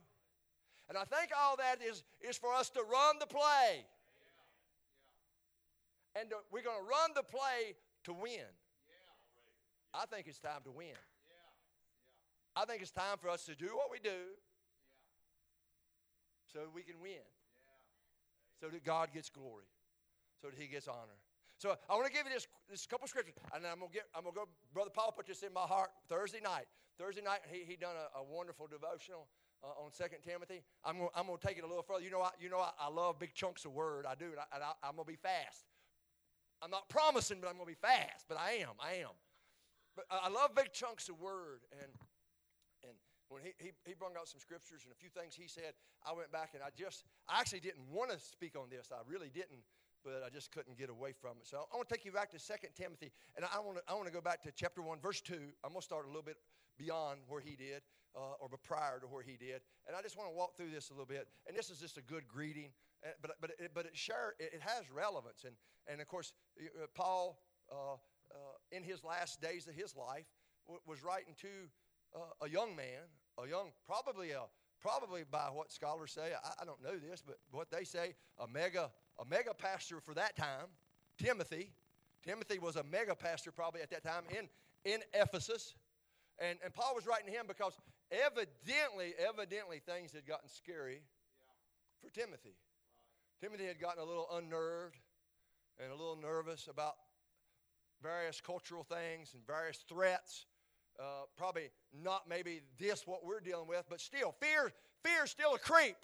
And 0.89 0.97
I 0.97 1.03
think 1.03 1.31
all 1.37 1.57
that 1.57 1.79
is, 1.85 2.03
is 2.21 2.37
for 2.37 2.53
us 2.53 2.69
to 2.71 2.81
run 2.81 3.17
the 3.19 3.27
play. 3.27 3.85
And 6.19 6.29
we're 6.51 6.63
going 6.63 6.77
to 6.77 6.89
run 6.89 7.11
the 7.15 7.23
play 7.23 7.75
to 8.05 8.13
win. 8.13 8.49
I 9.93 10.05
think 10.05 10.27
it's 10.27 10.39
time 10.39 10.61
to 10.65 10.71
win. 10.71 10.97
I 12.55 12.65
think 12.65 12.81
it's 12.81 12.91
time 12.91 13.17
for 13.21 13.29
us 13.29 13.45
to 13.45 13.55
do 13.55 13.67
what 13.67 13.91
we 13.91 13.99
do 13.99 14.33
so 16.51 16.61
we 16.73 16.81
can 16.81 16.95
win, 17.01 17.21
so 18.59 18.67
that 18.69 18.83
God 18.83 19.09
gets 19.13 19.29
glory 19.29 19.65
so 20.41 20.49
that 20.49 20.57
he 20.57 20.67
gets 20.67 20.87
honor. 20.87 21.17
So 21.57 21.75
I 21.89 21.95
want 21.95 22.05
to 22.05 22.13
give 22.13 22.25
you 22.27 22.33
this, 22.33 22.47
this 22.69 22.85
couple 22.85 23.07
scriptures, 23.07 23.33
and 23.53 23.65
I'm 23.65 23.79
gonna 23.79 23.91
get 23.91 24.05
I'm 24.13 24.23
gonna 24.23 24.35
go. 24.35 24.45
Brother 24.73 24.91
Paul 24.93 25.11
put 25.11 25.25
this 25.25 25.41
in 25.41 25.53
my 25.53 25.65
heart 25.65 25.89
Thursday 26.07 26.39
night. 26.39 26.69
Thursday 26.99 27.21
night 27.21 27.39
he 27.49 27.65
he 27.65 27.75
done 27.75 27.95
a, 27.97 28.19
a 28.19 28.23
wonderful 28.23 28.67
devotional 28.67 29.27
uh, 29.63 29.83
on 29.83 29.91
Second 29.91 30.19
Timothy. 30.21 30.61
I'm 30.85 30.97
gonna, 30.97 31.09
I'm 31.15 31.25
gonna 31.25 31.41
take 31.41 31.57
it 31.57 31.63
a 31.63 31.67
little 31.67 31.81
further. 31.81 32.03
You 32.03 32.11
know 32.11 32.21
I 32.21 32.29
you 32.39 32.49
know 32.49 32.59
I, 32.59 32.69
I 32.79 32.89
love 32.89 33.17
big 33.17 33.33
chunks 33.33 33.65
of 33.65 33.73
word. 33.73 34.05
I 34.05 34.13
do, 34.13 34.25
and, 34.25 34.61
I, 34.61 34.87
am 34.87 35.01
gonna 35.01 35.05
be 35.05 35.17
fast. 35.17 35.65
I'm 36.61 36.69
not 36.69 36.89
promising, 36.89 37.39
but 37.41 37.49
I'm 37.49 37.57
gonna 37.57 37.65
be 37.65 37.81
fast. 37.81 38.25
But 38.29 38.37
I 38.37 38.61
am. 38.61 38.77
I 38.77 39.01
am. 39.01 39.17
But 39.95 40.05
I 40.11 40.29
love 40.29 40.53
big 40.53 40.73
chunks 40.73 41.09
of 41.09 41.19
word, 41.19 41.65
and 41.81 41.89
and 42.85 42.93
when 43.29 43.41
he, 43.41 43.51
he, 43.57 43.71
he 43.83 43.93
brought 43.97 44.15
out 44.15 44.29
some 44.29 44.39
scriptures 44.39 44.85
and 44.85 44.93
a 44.93 44.95
few 44.95 45.09
things 45.09 45.35
he 45.35 45.47
said, 45.47 45.75
I 46.05 46.13
went 46.13 46.31
back 46.31 46.51
and 46.53 46.63
I 46.63 46.69
just, 46.71 47.03
I 47.27 47.41
actually 47.41 47.59
didn't 47.59 47.83
want 47.91 48.11
to 48.11 48.19
speak 48.19 48.55
on 48.55 48.69
this. 48.71 48.87
I 48.87 49.03
really 49.03 49.27
didn't 49.27 49.67
but 50.07 50.23
I 50.25 50.29
just 50.29 50.51
couldn't 50.51 50.77
get 50.77 50.89
away 50.89 51.11
from 51.11 51.31
it. 51.41 51.47
So 51.47 51.67
I 51.71 51.75
want 51.75 51.89
to 51.89 51.93
take 51.93 52.05
you 52.05 52.13
back 52.13 52.31
to 52.31 52.39
2 52.39 52.53
Timothy, 52.75 53.11
and 53.35 53.45
I 53.45 53.59
want 53.59 53.77
to, 53.77 53.83
I 53.89 53.93
want 53.93 54.07
to 54.07 54.13
go 54.13 54.21
back 54.21 54.41
to 54.43 54.51
chapter 54.55 54.81
1, 54.81 54.99
verse 54.99 55.19
2. 55.19 55.33
I'm 55.35 55.71
going 55.71 55.81
to 55.81 55.81
start 55.81 56.05
a 56.05 56.07
little 56.07 56.23
bit 56.23 56.37
beyond 56.77 57.19
where 57.27 57.41
he 57.41 57.57
did, 57.57 57.81
uh, 58.15 58.39
or 58.39 58.47
prior 58.63 58.99
to 59.01 59.07
where 59.07 59.23
he 59.23 59.35
did. 59.35 59.61
And 59.85 59.97
I 59.97 60.01
just 60.01 60.15
want 60.17 60.29
to 60.29 60.35
walk 60.35 60.55
through 60.55 60.71
this 60.71 60.91
a 60.91 60.93
little 60.93 61.05
bit. 61.05 61.27
And 61.45 61.57
this 61.57 61.69
is 61.69 61.79
just 61.79 61.97
a 61.97 62.01
good 62.01 62.25
greeting. 62.27 62.71
but 63.21 63.31
but 63.41 63.51
it, 63.59 63.71
but 63.73 63.85
it 63.85 63.97
sure 63.97 64.35
it, 64.39 64.51
it 64.53 64.61
has 64.61 64.89
relevance, 64.89 65.43
and 65.43 65.55
and 65.87 66.01
of 66.01 66.07
course 66.07 66.33
uh, 66.59 66.87
Paul 66.95 67.37
uh, 67.71 67.93
uh, 67.93 68.37
in 68.71 68.83
his 68.83 69.03
last 69.03 69.41
days 69.41 69.67
of 69.67 69.75
his 69.75 69.95
life 69.95 70.25
w- 70.67 70.81
was 70.87 71.03
writing 71.03 71.35
to 71.41 71.69
uh, 72.15 72.45
a 72.45 72.49
young 72.49 72.75
man, 72.75 73.05
a 73.43 73.47
young 73.47 73.71
probably 73.85 74.31
a 74.31 74.43
probably 74.81 75.23
by 75.29 75.49
what 75.51 75.71
scholars 75.71 76.11
say. 76.11 76.31
I, 76.43 76.61
I 76.61 76.65
don't 76.65 76.81
know 76.81 76.97
this, 76.97 77.21
but 77.21 77.37
what 77.51 77.69
they 77.69 77.83
say 77.83 78.15
a 78.39 78.47
mega 78.47 78.91
a 79.19 79.25
mega 79.25 79.53
pastor 79.53 79.99
for 79.99 80.13
that 80.13 80.35
time, 80.35 80.67
Timothy. 81.17 81.71
Timothy 82.23 82.59
was 82.59 82.75
a 82.75 82.83
mega 82.83 83.15
pastor 83.15 83.51
probably 83.51 83.81
at 83.81 83.89
that 83.91 84.03
time 84.03 84.23
in 84.37 84.47
in 84.83 85.01
Ephesus. 85.13 85.75
And, 86.39 86.59
and 86.63 86.73
Paul 86.73 86.93
was 86.95 87.05
writing 87.05 87.27
to 87.27 87.31
him 87.31 87.45
because 87.47 87.73
evidently, 88.11 89.13
evidently, 89.17 89.79
things 89.79 90.13
had 90.13 90.25
gotten 90.25 90.47
scary 90.49 91.01
for 92.01 92.09
Timothy. 92.09 92.55
Timothy 93.41 93.65
had 93.65 93.79
gotten 93.79 94.01
a 94.01 94.05
little 94.05 94.27
unnerved 94.33 94.97
and 95.79 95.91
a 95.91 95.95
little 95.95 96.15
nervous 96.15 96.67
about 96.67 96.95
various 98.01 98.39
cultural 98.39 98.83
things 98.83 99.33
and 99.33 99.45
various 99.45 99.77
threats. 99.89 100.45
Uh, 100.99 101.25
probably 101.37 101.69
not 102.03 102.27
maybe 102.27 102.61
this 102.79 103.05
what 103.05 103.23
we're 103.23 103.39
dealing 103.39 103.67
with, 103.67 103.85
but 103.89 104.01
still, 104.01 104.33
fear 104.39 104.71
fear 105.03 105.25
is 105.25 105.31
still 105.31 105.53
a 105.55 105.59
creep. 105.59 105.97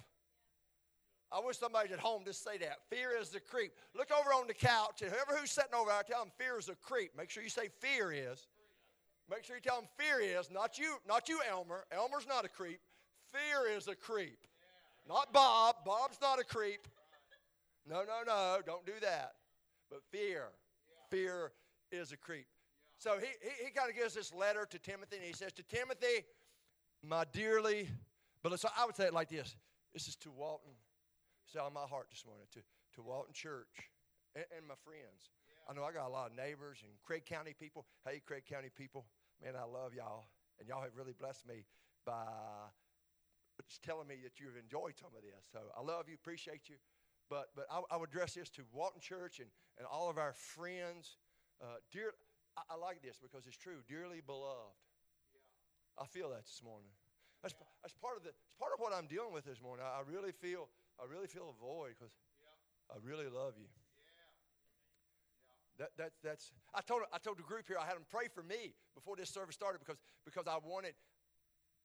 I 1.33 1.39
wish 1.43 1.57
somebody 1.57 1.91
at 1.91 1.99
home 1.99 2.23
just 2.25 2.43
say 2.43 2.57
that. 2.59 2.79
Fear 2.89 3.17
is 3.19 3.29
the 3.29 3.39
creep. 3.39 3.71
Look 3.95 4.09
over 4.11 4.29
on 4.33 4.47
the 4.47 4.53
couch, 4.53 5.01
and 5.01 5.11
whoever 5.11 5.35
who's 5.35 5.51
sitting 5.51 5.73
over 5.73 5.89
there, 5.89 6.03
tell 6.03 6.19
them 6.19 6.31
fear 6.37 6.59
is 6.59 6.69
a 6.69 6.75
creep. 6.75 7.11
Make 7.17 7.31
sure 7.31 7.41
you 7.41 7.49
say 7.49 7.69
fear 7.79 8.11
is. 8.11 8.47
Make 9.29 9.43
sure 9.43 9.55
you 9.55 9.61
tell 9.61 9.77
them 9.77 9.89
fear 9.97 10.19
is, 10.19 10.51
not 10.51 10.77
you, 10.77 10.97
not 11.07 11.27
you, 11.29 11.39
Elmer. 11.49 11.85
Elmer's 11.91 12.27
not 12.27 12.45
a 12.45 12.49
creep. 12.49 12.79
Fear 13.31 13.75
is 13.75 13.87
a 13.87 13.95
creep. 13.95 14.37
Not 15.07 15.33
Bob. 15.33 15.77
Bob's 15.85 16.19
not 16.21 16.39
a 16.39 16.43
creep. 16.43 16.87
No, 17.89 18.03
no, 18.03 18.21
no. 18.25 18.59
Don't 18.65 18.85
do 18.85 18.93
that. 19.01 19.33
But 19.89 20.01
fear. 20.11 20.49
Fear 21.09 21.51
is 21.91 22.11
a 22.11 22.17
creep. 22.17 22.45
So 22.97 23.17
he, 23.19 23.27
he, 23.41 23.65
he 23.65 23.71
kind 23.71 23.89
of 23.89 23.95
gives 23.95 24.13
this 24.13 24.33
letter 24.33 24.67
to 24.69 24.79
Timothy, 24.79 25.17
and 25.17 25.25
he 25.25 25.33
says, 25.33 25.51
To 25.53 25.63
Timothy, 25.63 26.25
my 27.05 27.25
dearly, 27.33 27.89
but 28.41 28.57
so 28.59 28.69
I 28.77 28.85
would 28.85 28.95
say 28.95 29.05
it 29.05 29.13
like 29.13 29.29
this 29.29 29.55
this 29.93 30.07
is 30.07 30.15
to 30.17 30.31
Walton. 30.31 30.71
It's 31.53 31.61
on 31.61 31.69
my 31.69 31.85
heart 31.85 32.09
this 32.09 32.25
morning, 32.25 32.49
to, 32.57 32.65
to 32.97 33.05
Walton 33.05 33.29
Church 33.29 33.85
and, 34.33 34.41
and 34.57 34.65
my 34.65 34.73
friends. 34.81 35.29
I 35.69 35.77
know 35.77 35.85
I 35.85 35.93
got 35.93 36.09
a 36.09 36.09
lot 36.09 36.33
of 36.33 36.33
neighbors 36.33 36.81
and 36.81 36.89
Craig 37.05 37.29
County 37.29 37.53
people. 37.53 37.85
Hey, 38.09 38.25
Craig 38.25 38.49
County 38.49 38.73
people, 38.73 39.05
man, 39.37 39.53
I 39.53 39.69
love 39.69 39.93
y'all. 39.93 40.25
And 40.57 40.65
y'all 40.65 40.81
have 40.81 40.97
really 40.97 41.13
blessed 41.13 41.45
me 41.45 41.69
by 42.09 42.25
just 43.69 43.85
telling 43.85 44.09
me 44.09 44.17
that 44.25 44.41
you've 44.41 44.57
enjoyed 44.57 44.97
some 44.97 45.13
of 45.13 45.21
this. 45.21 45.45
So 45.53 45.61
I 45.77 45.85
love 45.85 46.09
you, 46.09 46.17
appreciate 46.17 46.73
you. 46.73 46.81
But, 47.29 47.53
but 47.53 47.69
I, 47.69 47.85
I 47.93 48.01
would 48.01 48.09
address 48.09 48.33
this 48.33 48.49
to 48.57 48.65
Walton 48.73 48.97
Church 48.97 49.37
and, 49.37 49.53
and 49.77 49.85
all 49.85 50.09
of 50.09 50.17
our 50.17 50.33
friends. 50.33 51.21
Uh, 51.61 51.85
dear, 51.93 52.17
I, 52.57 52.73
I, 52.73 52.81
like 52.81 53.05
this 53.05 53.21
because 53.21 53.45
it's 53.45 53.61
true. 53.61 53.85
Dearly 53.85 54.25
beloved. 54.25 54.73
Yeah. 55.37 56.01
I 56.01 56.09
feel 56.09 56.33
that 56.33 56.49
this 56.49 56.65
morning. 56.65 56.89
That's, 57.45 57.53
that's 57.85 57.93
part 57.93 58.17
of 58.17 58.23
the. 58.23 58.29
It's 58.33 58.57
part 58.57 58.73
of 58.73 58.81
what 58.81 58.89
I'm 58.89 59.05
dealing 59.05 59.37
with 59.37 59.45
this 59.45 59.61
morning. 59.61 59.85
I, 59.85 59.99
I 59.99 60.01
really 60.09 60.31
feel. 60.31 60.65
I 61.01 61.05
really 61.09 61.27
feel 61.27 61.53
a 61.53 61.57
void 61.63 61.95
because. 61.97 62.13
I 62.93 63.01
really 63.01 63.25
love 63.25 63.57
you. 63.57 63.65
That, 65.81 65.89
that, 65.97 66.11
that's, 66.21 66.53
I 66.77 66.85
told, 66.85 67.01
I 67.09 67.17
told 67.17 67.41
the 67.41 67.47
group 67.47 67.65
here, 67.65 67.81
I 67.81 67.89
had 67.89 67.97
them 67.97 68.05
pray 68.05 68.29
for 68.29 68.45
me 68.45 68.77
before 68.93 69.17
this 69.17 69.33
service 69.33 69.57
started 69.57 69.81
because, 69.81 69.97
because 70.21 70.45
I 70.45 70.61
wanted, 70.61 70.93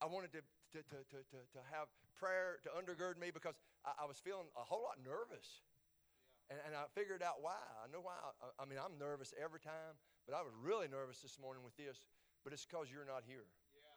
I 0.05 0.07
wanted 0.07 0.29
to, 0.37 0.45
to, 0.77 0.85
to, 0.85 1.19
to, 1.33 1.38
to 1.57 1.61
have 1.73 1.88
prayer 2.21 2.61
to 2.69 2.71
undergird 2.77 3.17
me 3.17 3.33
because 3.33 3.57
I, 3.88 4.05
I 4.05 4.05
was 4.05 4.21
feeling 4.21 4.45
a 4.61 4.65
whole 4.65 4.85
lot 4.85 5.00
nervous. 5.00 5.65
Yeah. 5.65 6.53
And, 6.53 6.59
and 6.69 6.73
I 6.77 6.85
figured 6.93 7.25
out 7.25 7.41
why. 7.41 7.57
I 7.81 7.88
know 7.88 8.05
why. 8.05 8.21
I, 8.21 8.53
I, 8.61 8.65
mean, 8.69 8.77
I'm 8.77 9.00
nervous 9.00 9.33
every 9.41 9.65
time, 9.65 9.97
but 10.29 10.37
I 10.37 10.45
was 10.45 10.53
really 10.61 10.93
nervous 10.93 11.25
this 11.25 11.41
morning 11.41 11.65
with 11.65 11.73
this, 11.81 12.05
but 12.45 12.53
it's 12.53 12.69
because 12.69 12.93
you're 12.93 13.09
not 13.09 13.25
here. 13.25 13.49
Yeah. 13.73 13.88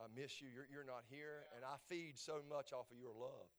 I 0.00 0.04
miss 0.16 0.40
you. 0.40 0.48
You're, 0.48 0.72
you're 0.72 0.88
not 0.88 1.04
here, 1.12 1.44
and 1.52 1.60
I 1.60 1.76
feed 1.92 2.16
so 2.16 2.40
much 2.48 2.72
off 2.72 2.88
of 2.88 2.96
your 2.96 3.12
love. 3.12 3.52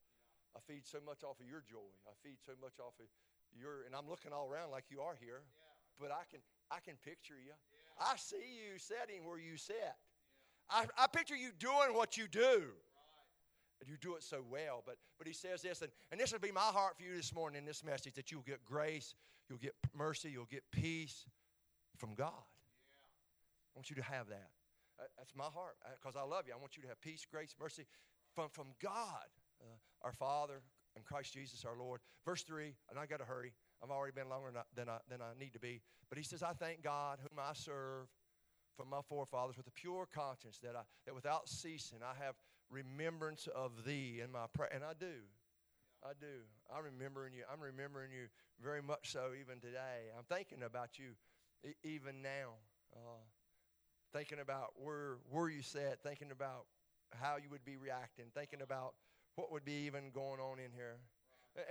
I 0.56 0.60
feed 0.66 0.86
so 0.86 1.00
much 1.06 1.24
off 1.24 1.40
of 1.42 1.48
your 1.50 1.64
joy. 1.66 1.90
I 2.06 2.14
feed 2.22 2.38
so 2.46 2.54
much 2.62 2.78
off 2.80 2.94
of 3.00 3.08
you're, 3.54 3.86
and 3.86 3.96
I'm 3.96 4.10
looking 4.10 4.34
all 4.34 4.50
around 4.50 4.72
like 4.72 4.86
you 4.90 5.02
are 5.02 5.16
here, 5.20 5.42
yeah. 5.46 6.00
but 6.00 6.10
I 6.12 6.26
can, 6.30 6.42
I 6.72 6.80
can 6.80 6.96
picture 7.06 7.38
you. 7.38 7.54
Yeah. 7.54 8.06
I 8.10 8.18
see 8.18 8.42
you 8.42 8.80
sitting 8.80 9.26
where 9.26 9.38
you 9.38 9.58
sit. 9.58 9.78
Yeah. 9.78 9.94
I, 10.70 10.86
I 10.98 11.08
picture 11.08 11.36
you 11.36 11.52
doing 11.60 11.94
what 11.94 12.18
you 12.18 12.28
do. 12.28 12.42
Right. 12.42 13.82
And 13.82 13.90
you 13.90 13.98
do 13.98 14.16
it 14.16 14.24
so 14.24 14.42
well. 14.50 14.82
But, 14.86 14.98
but 15.18 15.28
he 15.28 15.34
says 15.34 15.62
this, 15.62 15.82
and, 15.82 15.92
and 16.12 16.20
this 16.20 16.32
will 16.32 16.40
be 16.40 16.52
my 16.52 16.62
heart 16.62 16.98
for 16.98 17.04
you 17.04 17.16
this 17.16 17.34
morning 17.34 17.60
in 17.60 17.66
this 17.66 17.84
message 17.84 18.14
that 18.14 18.32
you'll 18.32 18.42
get 18.42 18.64
grace, 18.66 19.14
you'll 19.50 19.60
get 19.60 19.76
mercy, 19.94 20.32
you'll 20.32 20.46
get 20.46 20.64
peace 20.72 21.26
from 21.98 22.16
God. 22.16 22.32
I 22.34 23.72
want 23.76 23.90
you 23.90 23.96
to 23.98 24.04
have 24.04 24.30
that. 24.30 24.50
That's 25.18 25.34
my 25.36 25.46
heart 25.46 25.76
because 26.02 26.16
I 26.16 26.24
love 26.24 26.46
you. 26.48 26.54
I 26.54 26.58
want 26.58 26.78
you 26.78 26.84
to 26.84 26.90
have 26.90 27.02
peace, 27.02 27.26
grace, 27.30 27.56
mercy 27.60 27.86
from, 28.36 28.50
from 28.50 28.68
God, 28.82 29.26
uh, 29.26 29.43
our 30.04 30.12
Father, 30.12 30.62
and 30.96 31.06
Christ 31.06 31.34
Jesus 31.34 31.66
our 31.66 31.78
Lord. 31.78 32.02
Verse 32.26 32.44
3, 32.44 32.74
and 32.90 33.00
I 33.00 33.06
got 33.06 33.20
to 33.20 33.26
hurry. 33.26 33.54
I've 33.84 33.90
already 33.90 34.14
been 34.14 34.30
longer 34.30 34.52
than 34.76 34.90
I, 34.90 34.98
than 35.10 35.22
I 35.22 35.38
need 35.40 35.54
to 35.54 35.60
be. 35.60 35.82
But 36.10 36.18
he 36.18 36.24
says, 36.24 36.44
I 36.44 36.54
thank 36.54 36.84
God 36.84 37.20
whom 37.22 37.40
I 37.40 37.54
serve 37.54 38.08
from 38.78 38.90
my 38.90 39.02
forefathers 39.08 39.58
with 39.58 39.68
a 39.68 39.72
pure 39.72 40.08
conscience 40.14 40.60
that, 40.64 40.76
I, 40.76 40.82
that 41.06 41.14
without 41.14 41.48
ceasing 41.50 42.00
I 42.04 42.24
have 42.24 42.36
remembrance 42.70 43.48
of 43.54 43.86
thee 43.86 44.22
in 44.24 44.32
my 44.32 44.46
prayer. 44.54 44.70
And 44.74 44.84
I 44.84 44.94
do. 44.98 45.22
I 46.04 46.12
do. 46.20 46.44
I'm 46.74 46.84
remembering 46.84 47.34
you. 47.34 47.44
I'm 47.52 47.62
remembering 47.62 48.12
you 48.12 48.28
very 48.62 48.82
much 48.82 49.12
so 49.12 49.32
even 49.40 49.60
today. 49.60 50.12
I'm 50.18 50.26
thinking 50.26 50.64
about 50.64 50.98
you 50.98 51.12
e- 51.66 51.76
even 51.84 52.22
now. 52.22 52.56
Uh, 52.96 53.22
thinking 54.14 54.40
about 54.40 54.74
where, 54.76 55.18
where 55.30 55.50
you 55.50 55.62
sat, 55.62 56.04
thinking 56.04 56.30
about 56.32 56.66
how 57.12 57.38
you 57.38 57.50
would 57.50 57.66
be 57.66 57.78
reacting, 57.78 58.26
thinking 58.36 58.62
about 58.62 58.94
what 59.36 59.52
would 59.52 59.66
be 59.66 59.86
even 59.86 60.12
going 60.14 60.40
on 60.40 60.60
in 60.60 60.72
here. 60.76 60.98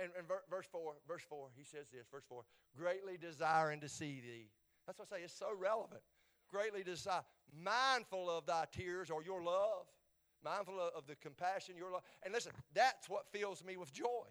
And, 0.01 0.11
and 0.17 0.27
verse 0.49 0.65
4, 0.71 0.93
verse 1.07 1.23
4, 1.27 1.47
he 1.57 1.63
says 1.63 1.87
this, 1.91 2.07
verse 2.11 2.23
4, 2.29 2.43
greatly 2.77 3.17
desiring 3.19 3.81
to 3.81 3.89
see 3.89 4.21
thee. 4.21 4.49
That's 4.85 4.99
what 4.99 5.07
I 5.11 5.17
say, 5.17 5.23
it's 5.23 5.37
so 5.37 5.47
relevant. 5.57 6.01
Greatly 6.49 6.83
desire, 6.83 7.21
mindful 7.51 8.29
of 8.29 8.45
thy 8.45 8.65
tears 8.71 9.09
or 9.09 9.23
your 9.23 9.43
love, 9.43 9.87
mindful 10.43 10.79
of, 10.79 10.93
of 10.95 11.07
the 11.07 11.15
compassion, 11.15 11.75
your 11.75 11.91
love. 11.91 12.03
And 12.23 12.33
listen, 12.33 12.51
that's 12.73 13.09
what 13.09 13.25
fills 13.31 13.63
me 13.63 13.75
with 13.75 13.91
joy. 13.91 14.27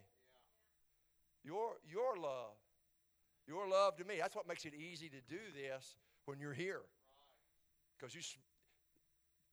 Your, 1.44 1.72
your 1.90 2.16
love. 2.16 2.56
Your 3.46 3.68
love 3.68 3.96
to 3.96 4.04
me. 4.04 4.14
That's 4.20 4.36
what 4.36 4.46
makes 4.46 4.64
it 4.64 4.72
easy 4.74 5.08
to 5.08 5.20
do 5.28 5.40
this 5.54 5.96
when 6.26 6.38
you're 6.38 6.52
here. 6.52 6.82
Because 7.98 8.14
you, 8.14 8.22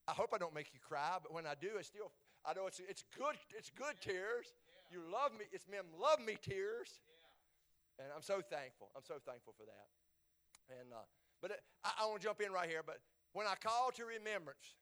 I 0.07 0.12
hope 0.12 0.29
I 0.33 0.38
don't 0.38 0.53
make 0.53 0.67
you 0.74 0.79
cry, 0.79 1.17
but 1.21 1.33
when 1.33 1.45
I 1.45 1.53
do, 1.59 1.77
it 1.77 1.86
still 1.86 2.12
I 2.46 2.53
know 2.53 2.67
it's, 2.67 2.79
it's 2.79 3.03
good, 3.17 3.36
it's 3.58 3.69
good 3.69 4.00
tears. 4.01 4.53
You 4.91 5.01
love 5.05 5.34
me. 5.38 5.46
It's 5.51 5.65
them 5.65 5.86
love 6.00 6.19
me 6.19 6.38
tears. 6.41 7.00
And 8.00 8.08
I'm 8.15 8.24
so 8.24 8.41
thankful. 8.41 8.89
I'm 8.96 9.05
so 9.05 9.19
thankful 9.22 9.53
for 9.58 9.65
that. 9.67 9.88
And 10.79 10.93
uh, 10.93 11.05
but 11.41 11.51
it, 11.51 11.62
I, 11.84 12.03
I 12.03 12.05
want 12.08 12.22
to 12.22 12.27
jump 12.27 12.41
in 12.41 12.51
right 12.51 12.67
here. 12.67 12.81
But 12.86 13.00
when 13.34 13.46
I 13.46 13.55
call 13.60 13.91
to 13.96 14.05
remembrance 14.05 14.79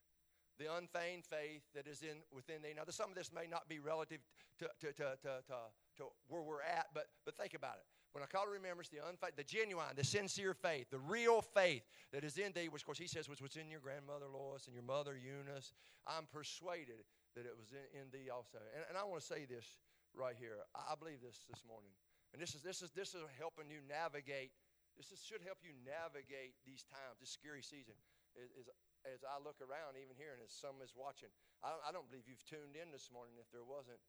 the 0.60 0.74
unfeigned 0.74 1.24
faith 1.24 1.62
that 1.76 1.88
is 1.88 2.02
in 2.02 2.18
within 2.32 2.62
thee. 2.62 2.74
Now, 2.76 2.84
some 2.90 3.10
of 3.10 3.16
this 3.16 3.32
may 3.34 3.48
not 3.50 3.70
be 3.70 3.80
relative 3.80 4.20
to, 4.60 4.66
to, 4.82 4.88
to, 4.94 5.04
to, 5.22 5.32
to, 5.48 5.58
to 5.98 6.04
where 6.28 6.42
we're 6.42 6.62
at, 6.62 6.88
but, 6.94 7.08
but 7.26 7.38
think 7.38 7.54
about 7.54 7.76
it. 7.76 7.86
When 8.14 8.24
I 8.24 8.28
call 8.28 8.46
to 8.46 8.52
remembrance 8.52 8.90
the 8.90 8.98
unfaith, 9.08 9.36
the 9.36 9.44
genuine, 9.44 9.94
the 9.96 10.04
sincere 10.04 10.56
faith, 10.56 10.88
the 10.90 11.00
real 11.00 11.42
faith 11.42 11.84
that 12.12 12.24
is 12.24 12.38
in 12.38 12.52
thee, 12.54 12.70
which 12.70 12.82
of 12.82 12.86
course 12.88 12.98
he 12.98 13.08
says 13.08 13.30
was 13.30 13.42
what's 13.42 13.58
in 13.58 13.70
your 13.70 13.80
grandmother 13.80 14.26
Lois 14.26 14.66
and 14.66 14.74
your 14.74 14.84
mother 14.84 15.16
Eunice, 15.16 15.74
I'm 16.08 16.26
persuaded 16.32 17.06
that 17.38 17.46
it 17.46 17.54
was 17.54 17.70
in, 17.70 17.86
in 17.94 18.06
thee 18.10 18.34
also. 18.34 18.58
And, 18.74 18.82
and 18.90 18.98
I 18.98 19.06
want 19.06 19.22
to 19.22 19.30
say 19.30 19.46
this 19.46 19.78
right 20.18 20.34
here. 20.34 20.58
I, 20.74 20.98
believe 20.98 21.22
this 21.22 21.46
this 21.46 21.62
morning. 21.62 21.94
And 22.34 22.42
this 22.42 22.58
is, 22.58 22.66
this 22.66 22.82
is, 22.82 22.90
this 22.98 23.14
is 23.14 23.22
helping 23.38 23.70
you 23.70 23.86
navigate. 23.86 24.58
This 24.98 25.14
is, 25.14 25.22
should 25.22 25.46
help 25.46 25.62
you 25.62 25.78
navigate 25.86 26.58
these 26.66 26.82
times, 26.90 27.22
this 27.22 27.30
scary 27.30 27.62
season. 27.62 27.94
Is, 28.34 28.50
is, 28.58 28.66
as 29.06 29.22
I 29.22 29.38
look 29.38 29.62
around, 29.62 30.02
even 30.02 30.18
here, 30.18 30.34
and 30.34 30.42
as 30.42 30.50
some 30.50 30.82
is 30.82 30.98
watching, 30.98 31.30
I 31.62 31.70
don't, 31.70 31.84
I 31.86 31.94
don't 31.94 32.10
believe 32.10 32.26
you've 32.26 32.44
tuned 32.50 32.74
in 32.74 32.90
this 32.90 33.14
morning 33.14 33.38
if 33.38 33.48
there 33.54 33.64
wasn't 33.64 34.02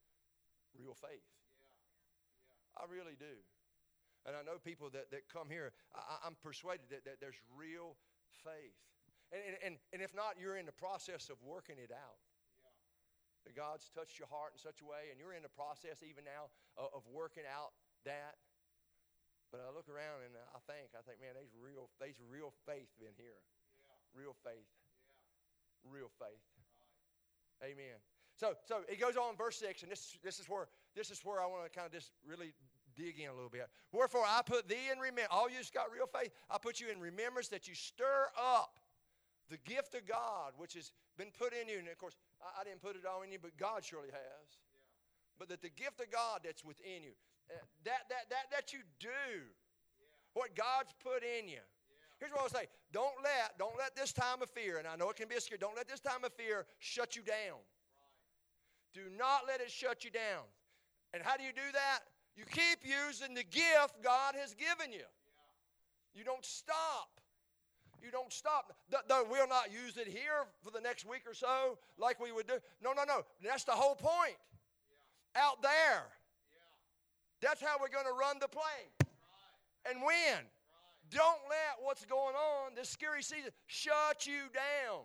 real 0.73 0.97
faith. 0.97 1.29
Yeah. 1.29 2.49
Yeah. 2.49 2.81
I 2.81 2.83
really 2.89 3.21
do. 3.21 3.45
And 4.25 4.33
I 4.33 4.41
know 4.41 4.57
people 4.57 4.89
that, 4.97 5.13
that 5.13 5.29
come 5.29 5.53
here, 5.53 5.77
I, 5.93 6.25
am 6.25 6.41
persuaded 6.41 6.89
that, 6.89 7.05
that 7.05 7.21
there's 7.21 7.39
real 7.53 8.01
faith. 8.41 8.77
And, 9.29 9.61
and, 9.61 9.75
and 9.93 10.01
if 10.01 10.17
not, 10.17 10.41
you're 10.41 10.57
in 10.57 10.65
the 10.65 10.77
process 10.77 11.29
of 11.29 11.37
working 11.45 11.77
it 11.77 11.93
out 11.93 12.17
that 13.49 13.57
God's 13.57 13.89
touched 13.97 14.21
your 14.21 14.29
heart 14.29 14.53
in 14.53 14.61
such 14.61 14.85
a 14.85 14.87
way, 14.87 15.09
and 15.09 15.17
you're 15.17 15.33
in 15.33 15.41
the 15.41 15.51
process 15.57 16.05
even 16.05 16.29
now 16.29 16.53
of, 16.77 17.01
of 17.01 17.03
working 17.09 17.49
out 17.49 17.73
that. 18.05 18.37
But 19.49 19.65
I 19.65 19.73
look 19.73 19.89
around 19.89 20.29
and 20.29 20.37
I 20.53 20.61
think, 20.69 20.93
I 20.93 21.01
think, 21.01 21.25
man, 21.25 21.33
there's 21.33 21.57
real, 21.57 21.89
there's 21.97 22.21
real 22.21 22.53
faith 22.69 22.93
in 23.01 23.17
here. 23.17 23.41
Yeah. 23.89 23.97
Real 24.13 24.37
faith. 24.45 24.69
Yeah. 25.81 25.89
Real 25.89 26.13
faith. 26.21 26.45
Right. 27.57 27.73
Amen. 27.73 27.97
So, 28.37 28.53
so 28.69 28.85
it 28.85 29.01
goes 29.01 29.17
on, 29.17 29.35
verse 29.41 29.57
6, 29.57 29.83
and 29.83 29.91
this, 29.91 30.21
this, 30.21 30.39
is, 30.39 30.47
where, 30.47 30.69
this 30.93 31.09
is 31.09 31.25
where 31.25 31.41
I 31.41 31.49
want 31.49 31.65
to 31.65 31.73
kind 31.73 31.89
of 31.89 31.93
just 31.97 32.13
really 32.21 32.53
dig 32.95 33.19
in 33.19 33.33
a 33.33 33.35
little 33.35 33.49
bit. 33.49 33.67
Wherefore 33.91 34.29
I 34.29 34.45
put 34.45 34.69
thee 34.69 34.93
in 34.93 35.01
remembrance. 35.01 35.33
All 35.33 35.49
you 35.49 35.57
just 35.57 35.73
got 35.73 35.89
real 35.89 36.07
faith, 36.07 36.31
I 36.53 36.59
put 36.61 36.79
you 36.79 36.93
in 36.93 37.01
remembrance 37.01 37.49
that 37.49 37.67
you 37.67 37.75
stir 37.75 38.29
up 38.37 38.77
the 39.49 39.59
gift 39.65 39.95
of 39.95 40.05
God 40.07 40.53
which 40.57 40.75
has 40.75 40.93
been 41.17 41.33
put 41.33 41.53
in 41.57 41.69
you. 41.69 41.79
And 41.79 41.89
of 41.89 41.97
course, 41.97 42.17
I, 42.43 42.61
I 42.61 42.65
didn't 42.65 42.83
put 42.83 42.97
it 42.97 43.05
all 43.07 43.23
in 43.23 43.33
you, 43.33 43.39
but 43.41 43.57
God 43.57 43.85
surely 43.85 44.11
has. 44.11 44.47
Yeah. 44.51 45.39
But 45.39 45.49
that 45.51 45.63
the 45.63 45.71
gift 45.71 46.01
of 46.01 46.11
God 46.11 46.41
that's 46.45 46.65
within 46.65 47.03
you, 47.03 47.15
uh, 47.51 47.59
that, 47.85 48.09
that, 48.09 48.31
that, 48.31 48.51
that 48.51 48.73
you 48.73 48.81
do, 49.01 49.09
yeah. 49.09 50.07
what 50.35 50.55
God's 50.55 50.93
put 51.03 51.23
in 51.23 51.49
you. 51.49 51.63
Here's 52.19 52.33
what 52.33 52.43
I'll 52.43 52.51
say. 52.51 52.67
Don't 52.93 53.15
let, 53.23 53.59
don't 53.59 53.79
let 53.79 53.95
this 53.95 54.13
time 54.13 54.43
of 54.43 54.51
fear, 54.51 54.79
and 54.79 54.87
I 54.87 54.97
know 54.97 55.11
it 55.11 55.17
can 55.17 55.29
be 55.29 55.37
a 55.37 55.41
scare, 55.41 55.59
don't 55.59 55.77
let 55.77 55.87
this 55.87 56.01
time 56.01 56.25
of 56.25 56.33
fear 56.33 56.67
shut 56.79 57.15
you 57.15 57.23
down. 57.23 57.63
Do 58.93 59.03
not 59.17 59.47
let 59.47 59.61
it 59.61 59.71
shut 59.71 60.05
you 60.05 60.11
down. 60.11 60.43
And 61.15 61.23
how 61.23 61.37
do 61.37 61.45
you 61.45 61.53
do 61.53 61.73
that? 61.73 62.01
You 62.37 62.45
keep 62.45 62.81
using 62.83 63.35
the 63.35 63.45
gift 63.45 64.03
God 64.03 64.35
has 64.35 64.55
given 64.55 64.93
you. 64.93 65.07
You 66.15 66.25
don't 66.25 66.45
stop. 66.45 67.21
You 68.03 68.11
don't 68.11 68.33
stop. 68.33 68.77
Though 69.09 69.27
we'll 69.31 69.49
not 69.49 69.73
use 69.73 69.97
it 69.97 70.07
here 70.07 70.47
for 70.63 70.71
the 70.71 70.81
next 70.81 71.05
week 71.07 71.23
or 71.27 71.35
so 71.35 71.79
like 71.99 72.21
we 72.21 72.33
would 72.33 72.47
do. 72.47 72.59
No, 72.83 72.93
no, 72.93 73.05
no. 73.05 73.25
That's 73.43 73.65
the 73.65 73.73
whole 73.73 73.95
point. 73.95 74.37
Out 75.37 75.63
there. 75.63 76.05
That's 77.41 77.61
how 77.61 77.77
we're 77.81 77.91
going 77.91 78.07
to 78.07 78.19
run 78.19 78.39
the 78.41 78.49
play 78.49 79.07
and 79.89 80.03
win. 80.03 80.43
Don't 81.11 81.41
let 81.49 81.81
what's 81.81 82.05
going 82.05 82.35
on, 82.35 82.75
this 82.75 82.89
scary 82.89 83.23
season, 83.23 83.51
shut 83.67 84.27
you 84.27 84.53
down. 84.53 85.05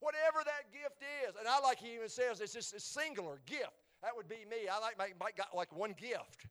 Whatever 0.00 0.42
that 0.44 0.72
gift 0.72 1.00
is. 1.24 1.34
And 1.38 1.46
I 1.46 1.60
like 1.60 1.78
he 1.78 1.94
even 1.94 2.08
says 2.08 2.40
it's 2.40 2.52
just 2.52 2.74
a 2.74 2.80
singular 2.80 3.40
gift. 3.46 3.72
That 4.02 4.10
would 4.16 4.28
be 4.28 4.44
me. 4.50 4.68
I 4.70 4.80
like 4.80 4.98
might 4.98 5.36
got 5.36 5.54
like 5.54 5.72
one 5.72 5.94
gift. 5.96 6.44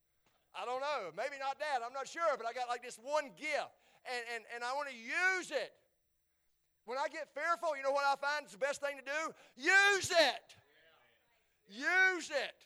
I 0.55 0.65
don't 0.65 0.82
know. 0.82 1.12
Maybe 1.17 1.38
not 1.39 1.60
that. 1.60 1.86
I'm 1.86 1.93
not 1.93 2.08
sure, 2.08 2.38
but 2.38 2.48
I 2.48 2.53
got 2.53 2.70
like 2.70 2.82
this 2.82 2.98
one 3.01 3.29
gift. 3.38 3.74
And, 4.03 4.24
and, 4.36 4.43
and 4.55 4.60
I 4.63 4.74
want 4.75 4.89
to 4.89 4.95
use 4.95 5.51
it. 5.51 5.72
When 6.86 6.98
I 6.98 7.07
get 7.07 7.31
fearful, 7.31 7.77
you 7.77 7.83
know 7.83 7.95
what 7.95 8.03
I 8.03 8.19
find 8.19 8.45
is 8.45 8.51
the 8.51 8.60
best 8.60 8.83
thing 8.83 9.00
to 9.00 9.05
do? 9.05 9.22
Use 9.55 10.12
it. 10.12 10.45
Use 11.72 12.27
it. 12.27 12.57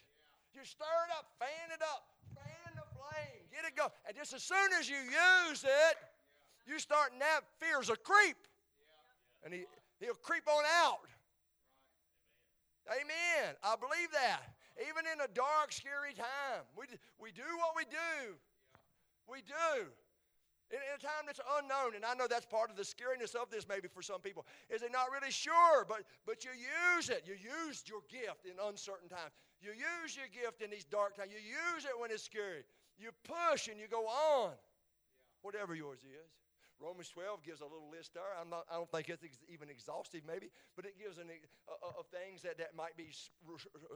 You 0.57 0.65
stir 0.65 0.97
it 1.05 1.11
up, 1.13 1.29
fan 1.37 1.69
it 1.69 1.85
up, 1.85 2.09
fan 2.33 2.73
the 2.73 2.87
flame, 2.97 3.45
get 3.53 3.61
it 3.61 3.77
going. 3.77 3.93
And 4.09 4.17
just 4.17 4.33
as 4.33 4.41
soon 4.41 4.73
as 4.79 4.89
you 4.89 4.97
use 4.97 5.63
it, 5.63 5.95
you 6.65 6.79
start 6.79 7.13
now 7.19 7.45
fear's 7.61 7.91
a 7.91 7.95
creep. 7.95 8.37
And 9.45 9.53
he, 9.53 9.69
He'll 9.99 10.21
creep 10.21 10.47
on 10.47 10.63
out. 10.85 11.09
Amen. 12.89 13.55
I 13.63 13.75
believe 13.75 14.11
that. 14.13 14.41
Even 14.77 15.09
in 15.09 15.19
a 15.21 15.29
dark, 15.33 15.73
scary 15.73 16.13
time, 16.13 16.61
we, 16.77 16.85
we 17.17 17.31
do 17.31 17.49
what 17.57 17.73
we 17.75 17.83
do. 17.89 18.37
We 19.25 19.41
do. 19.41 19.89
In, 20.69 20.79
a 20.79 20.99
time 20.99 21.23
that's 21.25 21.39
unknown, 21.59 21.95
and 21.95 22.03
I 22.03 22.13
know 22.13 22.27
that's 22.27 22.45
part 22.45 22.69
of 22.69 22.75
the 22.75 22.83
scariness 22.83 23.35
of 23.35 23.49
this 23.49 23.67
maybe 23.67 23.87
for 23.87 24.01
some 24.01 24.19
people, 24.19 24.45
is 24.69 24.81
they're 24.81 24.89
not 24.89 25.07
really 25.11 25.31
sure, 25.31 25.85
but, 25.87 26.03
but 26.25 26.43
you 26.43 26.51
use 26.51 27.09
it. 27.09 27.23
You 27.25 27.35
use 27.39 27.83
your 27.87 28.01
gift 28.11 28.43
in 28.43 28.59
uncertain 28.67 29.07
times. 29.07 29.31
You 29.61 29.71
use 29.71 30.17
your 30.17 30.27
gift 30.27 30.61
in 30.61 30.69
these 30.69 30.83
dark 30.83 31.15
times. 31.15 31.31
You 31.31 31.39
use 31.39 31.85
it 31.85 31.95
when 31.99 32.11
it's 32.11 32.23
scary. 32.23 32.67
You 32.99 33.11
push 33.23 33.67
and 33.69 33.79
you 33.79 33.87
go 33.87 34.07
on, 34.07 34.51
whatever 35.41 35.73
yours 35.73 35.99
is. 36.03 36.31
Romans 36.79 37.09
12 37.09 37.43
gives 37.43 37.61
a 37.61 37.63
little 37.63 37.89
list 37.89 38.13
there. 38.13 38.23
I'm 38.39 38.49
not, 38.49 38.65
I 38.69 38.75
don't 38.75 38.91
think 38.91 39.09
it's 39.09 39.23
ex- 39.23 39.39
even 39.49 39.69
exhaustive, 39.69 40.21
maybe, 40.27 40.51
but 40.75 40.85
it 40.85 40.93
gives 40.99 41.17
an, 41.17 41.25
uh, 41.67 41.99
of 41.99 42.05
things 42.07 42.43
that, 42.43 42.57
that 42.59 42.75
might 42.75 42.95
be 42.95 43.09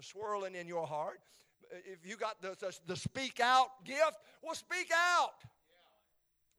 swirling 0.01 0.55
in 0.55 0.67
your 0.67 0.87
heart. 0.87 1.19
If 1.85 2.07
you 2.07 2.17
got 2.17 2.41
the, 2.41 2.55
the, 2.59 2.75
the 2.87 2.95
speak 2.95 3.39
out 3.39 3.85
gift, 3.85 4.17
well, 4.41 4.55
speak 4.55 4.89
out. 4.95 5.33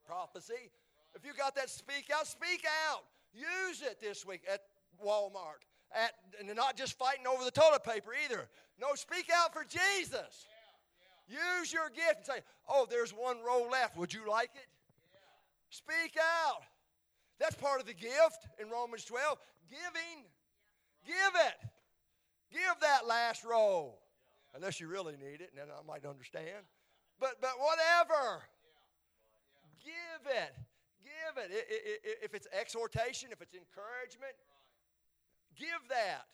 Prophecy. 0.06 0.70
If 1.14 1.24
you 1.24 1.32
got 1.34 1.54
that 1.56 1.70
speak 1.70 2.10
out, 2.14 2.26
speak 2.26 2.64
out. 2.88 3.02
Use 3.34 3.82
it 3.82 4.00
this 4.00 4.26
week 4.26 4.42
at 4.50 4.62
Walmart. 5.04 5.64
At, 5.94 6.12
and 6.40 6.54
not 6.56 6.76
just 6.76 6.98
fighting 6.98 7.26
over 7.26 7.44
the 7.44 7.50
toilet 7.50 7.84
paper 7.84 8.12
either. 8.24 8.48
No, 8.80 8.94
speak 8.94 9.30
out 9.34 9.52
for 9.52 9.64
Jesus. 9.64 10.46
Use 11.28 11.72
your 11.72 11.88
gift 11.90 12.16
and 12.16 12.26
say, 12.26 12.40
Oh, 12.68 12.86
there's 12.88 13.12
one 13.12 13.38
roll 13.46 13.70
left. 13.70 13.96
Would 13.96 14.12
you 14.12 14.28
like 14.28 14.50
it? 14.54 14.68
Speak 15.70 16.18
out. 16.18 16.62
That's 17.38 17.54
part 17.54 17.80
of 17.80 17.86
the 17.86 17.94
gift 17.94 18.46
in 18.60 18.68
Romans 18.70 19.04
12. 19.04 19.38
Giving. 19.70 20.24
Give 21.06 21.40
it. 21.46 21.70
Give 22.52 22.80
that 22.80 23.06
last 23.06 23.44
roll. 23.44 23.98
Unless 24.54 24.80
you 24.80 24.88
really 24.88 25.14
need 25.14 25.40
it, 25.40 25.50
and 25.50 25.56
then 25.56 25.66
I 25.70 25.82
might 25.86 26.04
understand. 26.04 26.66
But, 27.18 27.40
but 27.40 27.52
whatever. 27.58 28.42
Give 29.84 30.24
it. 30.26 30.52
Give 31.02 31.34
it. 31.44 31.50
If 32.22 32.34
it's 32.34 32.46
exhortation, 32.52 33.30
if 33.32 33.42
it's 33.42 33.54
encouragement, 33.54 34.34
give 35.58 35.82
that. 35.88 36.26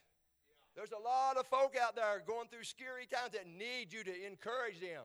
There's 0.77 0.93
a 0.93 1.03
lot 1.03 1.37
of 1.37 1.47
folk 1.47 1.75
out 1.75 1.97
there 1.97 2.23
going 2.25 2.47
through 2.49 2.65
scary 2.65 3.07
times 3.11 3.33
that 3.33 3.51
need 3.51 3.93
you 3.93 4.05
to 4.05 4.15
encourage 4.27 4.79
them. 4.79 5.03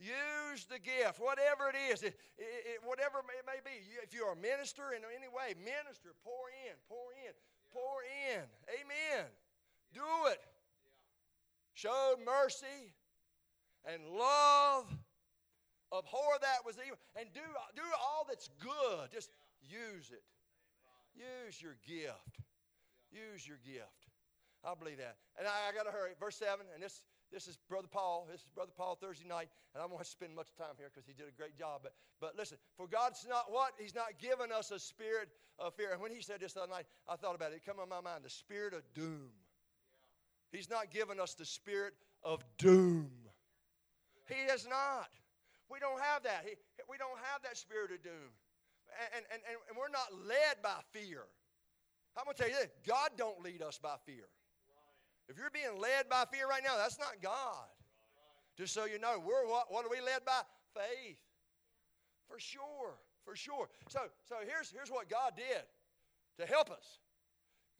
Use 0.00 0.64
the 0.64 0.78
gift, 0.80 1.20
whatever 1.20 1.68
it 1.68 1.76
is, 1.92 2.02
it, 2.02 2.16
it, 2.38 2.80
whatever 2.82 3.18
it 3.20 3.44
may 3.44 3.60
be. 3.60 3.84
If 4.02 4.14
you're 4.14 4.32
a 4.32 4.36
minister 4.36 4.96
in 4.96 5.04
any 5.04 5.28
way, 5.28 5.52
minister, 5.60 6.16
pour 6.24 6.48
in, 6.64 6.72
pour 6.88 7.12
in, 7.20 7.36
pour 7.70 8.00
in. 8.32 8.40
Amen. 8.80 9.28
Do 9.92 10.30
it. 10.32 10.40
Show 11.74 12.16
mercy 12.24 12.96
and 13.84 14.08
love. 14.08 14.86
Abhor 15.92 16.38
that 16.40 16.64
was 16.64 16.76
evil. 16.78 16.98
And 17.18 17.26
do, 17.34 17.42
do 17.74 17.82
all 17.98 18.26
that's 18.28 18.48
good. 18.58 19.10
Just 19.12 19.30
use 19.62 20.10
it. 20.10 20.22
Use 21.14 21.60
your 21.60 21.76
gift. 21.86 22.38
Use 23.10 23.46
your 23.46 23.58
gift. 23.66 24.06
I 24.64 24.74
believe 24.74 24.98
that. 24.98 25.16
And 25.38 25.48
I, 25.48 25.70
I 25.70 25.74
got 25.74 25.84
to 25.84 25.92
hurry. 25.92 26.12
Verse 26.20 26.36
7, 26.36 26.64
and 26.74 26.82
this 26.82 27.02
this 27.32 27.46
is 27.46 27.56
Brother 27.68 27.86
Paul. 27.90 28.26
This 28.30 28.40
is 28.40 28.48
Brother 28.54 28.72
Paul 28.76 28.98
Thursday 29.00 29.26
night, 29.26 29.48
and 29.74 29.80
I 29.80 29.86
won't 29.86 29.94
want 29.94 30.04
to 30.04 30.10
spend 30.10 30.34
much 30.34 30.48
time 30.58 30.74
here 30.76 30.90
because 30.92 31.06
he 31.06 31.14
did 31.14 31.28
a 31.28 31.36
great 31.36 31.56
job. 31.56 31.80
But, 31.82 31.92
but 32.20 32.36
listen, 32.36 32.58
for 32.76 32.88
God's 32.88 33.24
not 33.28 33.52
what? 33.52 33.72
He's 33.78 33.94
not 33.94 34.18
given 34.18 34.50
us 34.50 34.70
a 34.72 34.80
spirit 34.80 35.28
of 35.58 35.74
fear. 35.74 35.92
And 35.92 36.00
when 36.00 36.10
he 36.10 36.20
said 36.22 36.40
this 36.40 36.54
the 36.54 36.62
other 36.62 36.72
night, 36.72 36.86
I 37.08 37.16
thought 37.16 37.36
about 37.36 37.52
it. 37.52 37.56
It 37.56 37.64
came 37.64 37.80
in 37.80 37.88
my 37.88 38.00
mind 38.00 38.24
the 38.24 38.30
spirit 38.30 38.74
of 38.74 38.82
doom. 38.94 39.30
He's 40.50 40.68
not 40.68 40.90
given 40.90 41.20
us 41.20 41.34
the 41.34 41.44
spirit 41.44 41.94
of 42.24 42.42
doom. 42.58 43.10
He 44.26 44.48
has 44.48 44.66
not. 44.66 45.10
We 45.70 45.78
don't 45.78 46.00
have 46.02 46.24
that. 46.24 46.44
We 46.90 46.98
don't 46.98 47.18
have 47.30 47.42
that 47.42 47.56
spirit 47.56 47.92
of 47.92 48.02
doom. 48.02 48.34
And, 49.14 49.24
and, 49.30 49.40
and, 49.46 49.56
and 49.70 49.78
we're 49.78 49.92
not 49.92 50.10
led 50.26 50.58
by 50.62 50.82
fear. 50.90 51.22
I'm 52.18 52.24
going 52.26 52.34
to 52.34 52.42
tell 52.42 52.50
you 52.50 52.58
this 52.58 52.74
God 52.84 53.14
don't 53.16 53.40
lead 53.42 53.62
us 53.62 53.78
by 53.78 53.94
fear. 54.04 54.26
If 55.28 55.38
you're 55.38 55.54
being 55.54 55.78
led 55.78 56.10
by 56.10 56.24
fear 56.26 56.48
right 56.48 56.62
now, 56.62 56.74
that's 56.76 56.98
not 56.98 57.22
God. 57.22 57.70
Just 58.58 58.74
so 58.74 58.84
you 58.84 58.98
know, 58.98 59.22
we're 59.24 59.46
what, 59.46 59.70
what 59.70 59.86
are 59.86 59.90
we 59.90 60.00
led 60.00 60.26
by? 60.26 60.42
Faith. 60.74 61.22
For 62.26 62.40
sure. 62.40 62.98
For 63.24 63.36
sure. 63.36 63.68
So, 63.88 64.00
so 64.28 64.36
here's, 64.44 64.70
here's 64.74 64.90
what 64.90 65.08
God 65.08 65.32
did 65.36 65.62
to 66.38 66.46
help 66.46 66.70
us. 66.70 66.98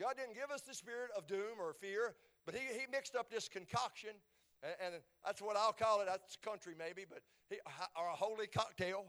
God 0.01 0.15
didn't 0.17 0.35
give 0.35 0.51
us 0.51 0.63
the 0.63 0.75
spirit 0.75 1.11
of 1.17 1.27
doom 1.27 1.59
or 1.59 1.75
fear, 1.75 2.15
but 2.47 2.55
He, 2.55 2.61
he 2.73 2.87
mixed 2.91 3.17
up 3.17 3.31
this 3.31 3.49
concoction, 3.49 4.11
and, 4.63 4.73
and 4.85 5.03
that's 5.25 5.41
what 5.41 5.57
I'll 5.57 5.73
call 5.73 6.01
it. 6.01 6.07
That's 6.07 6.37
country, 6.37 6.75
maybe, 6.79 7.05
but 7.09 7.21
he, 7.49 7.57
or 7.97 8.09
a 8.09 8.17
holy 8.17 8.47
cocktail. 8.47 9.05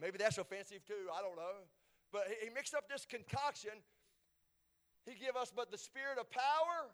Maybe 0.00 0.18
that's 0.18 0.38
offensive 0.38 0.84
too. 0.86 1.08
I 1.12 1.20
don't 1.20 1.36
know. 1.36 1.66
But 2.12 2.24
he, 2.28 2.46
he 2.46 2.54
mixed 2.54 2.74
up 2.74 2.88
this 2.88 3.06
concoction. 3.06 3.72
He 5.06 5.14
gave 5.14 5.36
us 5.36 5.52
but 5.54 5.70
the 5.70 5.78
spirit 5.78 6.18
of 6.18 6.30
power 6.30 6.90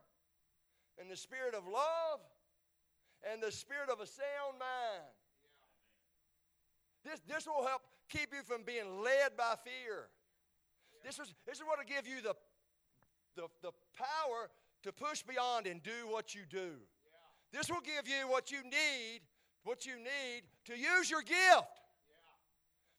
and 0.99 1.11
the 1.11 1.17
spirit 1.17 1.55
of 1.55 1.67
love 1.67 2.21
and 3.31 3.43
the 3.43 3.53
spirit 3.53 3.91
of 3.91 4.01
a 4.01 4.07
sound 4.07 4.59
mind. 4.59 5.11
This, 7.05 7.21
this 7.29 7.47
will 7.47 7.67
help 7.67 7.83
keep 8.09 8.33
you 8.33 8.43
from 8.43 8.63
being 8.65 9.03
led 9.03 9.37
by 9.37 9.55
fear. 9.65 10.09
This, 11.05 11.19
is, 11.19 11.35
this 11.47 11.59
is 11.59 11.65
what 11.65 11.79
will 11.79 11.85
give 11.85 12.07
you 12.07 12.21
the, 12.23 12.35
the, 13.37 13.49
the 13.63 13.73
power 13.97 14.51
to 14.83 14.93
push 14.93 15.23
beyond 15.23 15.67
and 15.67 15.83
do 15.83 16.09
what 16.09 16.35
you 16.35 16.43
do. 16.49 16.71
This 17.57 17.71
will 17.71 17.81
give 17.81 18.07
you 18.07 18.29
what 18.29 18.53
you 18.53 18.63
need, 18.63 19.21
what 19.65 19.87
you 19.87 19.97
need 19.97 20.43
to 20.67 20.77
use 20.77 21.11
your 21.11 21.23
gift. 21.23 21.81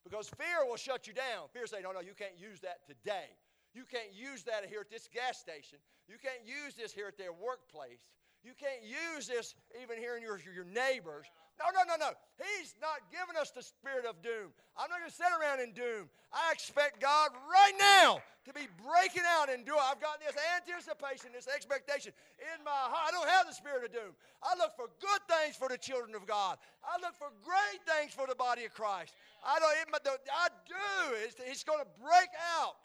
Because 0.02 0.28
fear 0.30 0.66
will 0.66 0.76
shut 0.76 1.06
you 1.06 1.12
down. 1.12 1.46
Fear 1.52 1.68
say, 1.68 1.78
no, 1.80 1.92
no, 1.92 2.00
you 2.00 2.14
can't 2.18 2.36
use 2.36 2.58
that 2.60 2.84
today. 2.84 3.30
You 3.72 3.84
can't 3.84 4.12
use 4.12 4.42
that 4.44 4.66
here 4.66 4.80
at 4.80 4.90
this 4.90 5.08
gas 5.14 5.38
station. 5.38 5.78
You 6.08 6.16
can't 6.18 6.42
use 6.42 6.74
this 6.74 6.92
here 6.92 7.06
at 7.06 7.16
their 7.16 7.32
workplace. 7.32 8.10
You 8.46 8.54
can't 8.54 8.86
use 8.86 9.26
this 9.26 9.54
even 9.82 9.98
here 9.98 10.16
in 10.16 10.22
your, 10.22 10.38
your 10.54 10.64
neighbors. 10.64 11.26
No, 11.58 11.74
no, 11.74 11.82
no, 11.82 11.98
no. 11.98 12.14
He's 12.38 12.78
not 12.78 13.02
giving 13.10 13.34
us 13.34 13.50
the 13.50 13.66
spirit 13.66 14.06
of 14.06 14.22
doom. 14.22 14.54
I'm 14.78 14.86
not 14.86 15.02
going 15.02 15.10
to 15.10 15.18
sit 15.18 15.26
around 15.34 15.58
in 15.58 15.74
doom. 15.74 16.06
I 16.30 16.54
expect 16.54 17.02
God 17.02 17.34
right 17.50 17.74
now 17.74 18.22
to 18.46 18.54
be 18.54 18.70
breaking 18.78 19.26
out 19.26 19.50
and 19.50 19.66
doing. 19.66 19.82
I've 19.82 19.98
got 19.98 20.22
this 20.22 20.38
anticipation, 20.54 21.34
this 21.34 21.50
expectation 21.50 22.14
in 22.38 22.62
my 22.62 22.70
heart. 22.86 23.10
I 23.10 23.10
don't 23.10 23.26
have 23.26 23.50
the 23.50 23.52
spirit 23.58 23.82
of 23.82 23.90
doom. 23.90 24.14
I 24.38 24.54
look 24.54 24.78
for 24.78 24.86
good 25.02 25.22
things 25.26 25.58
for 25.58 25.66
the 25.66 25.76
children 25.76 26.14
of 26.14 26.30
God. 26.30 26.62
I 26.86 26.94
look 27.02 27.18
for 27.18 27.34
great 27.42 27.82
things 27.90 28.14
for 28.14 28.30
the 28.30 28.38
body 28.38 28.62
of 28.62 28.72
Christ. 28.72 29.18
I 29.42 29.58
don't. 29.58 29.74
I 29.74 30.46
do. 30.62 31.18
It's, 31.26 31.36
it's 31.42 31.66
going 31.66 31.82
to 31.82 31.90
break 31.98 32.30
out 32.54 32.78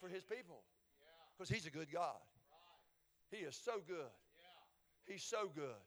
for 0.00 0.08
His 0.08 0.24
people 0.24 0.64
because 1.36 1.52
He's 1.52 1.68
a 1.68 1.74
good 1.74 1.92
God. 1.92 2.16
He 3.34 3.44
is 3.44 3.56
so 3.56 3.72
good. 3.86 4.12
He's 5.06 5.24
so 5.24 5.50
good. 5.54 5.80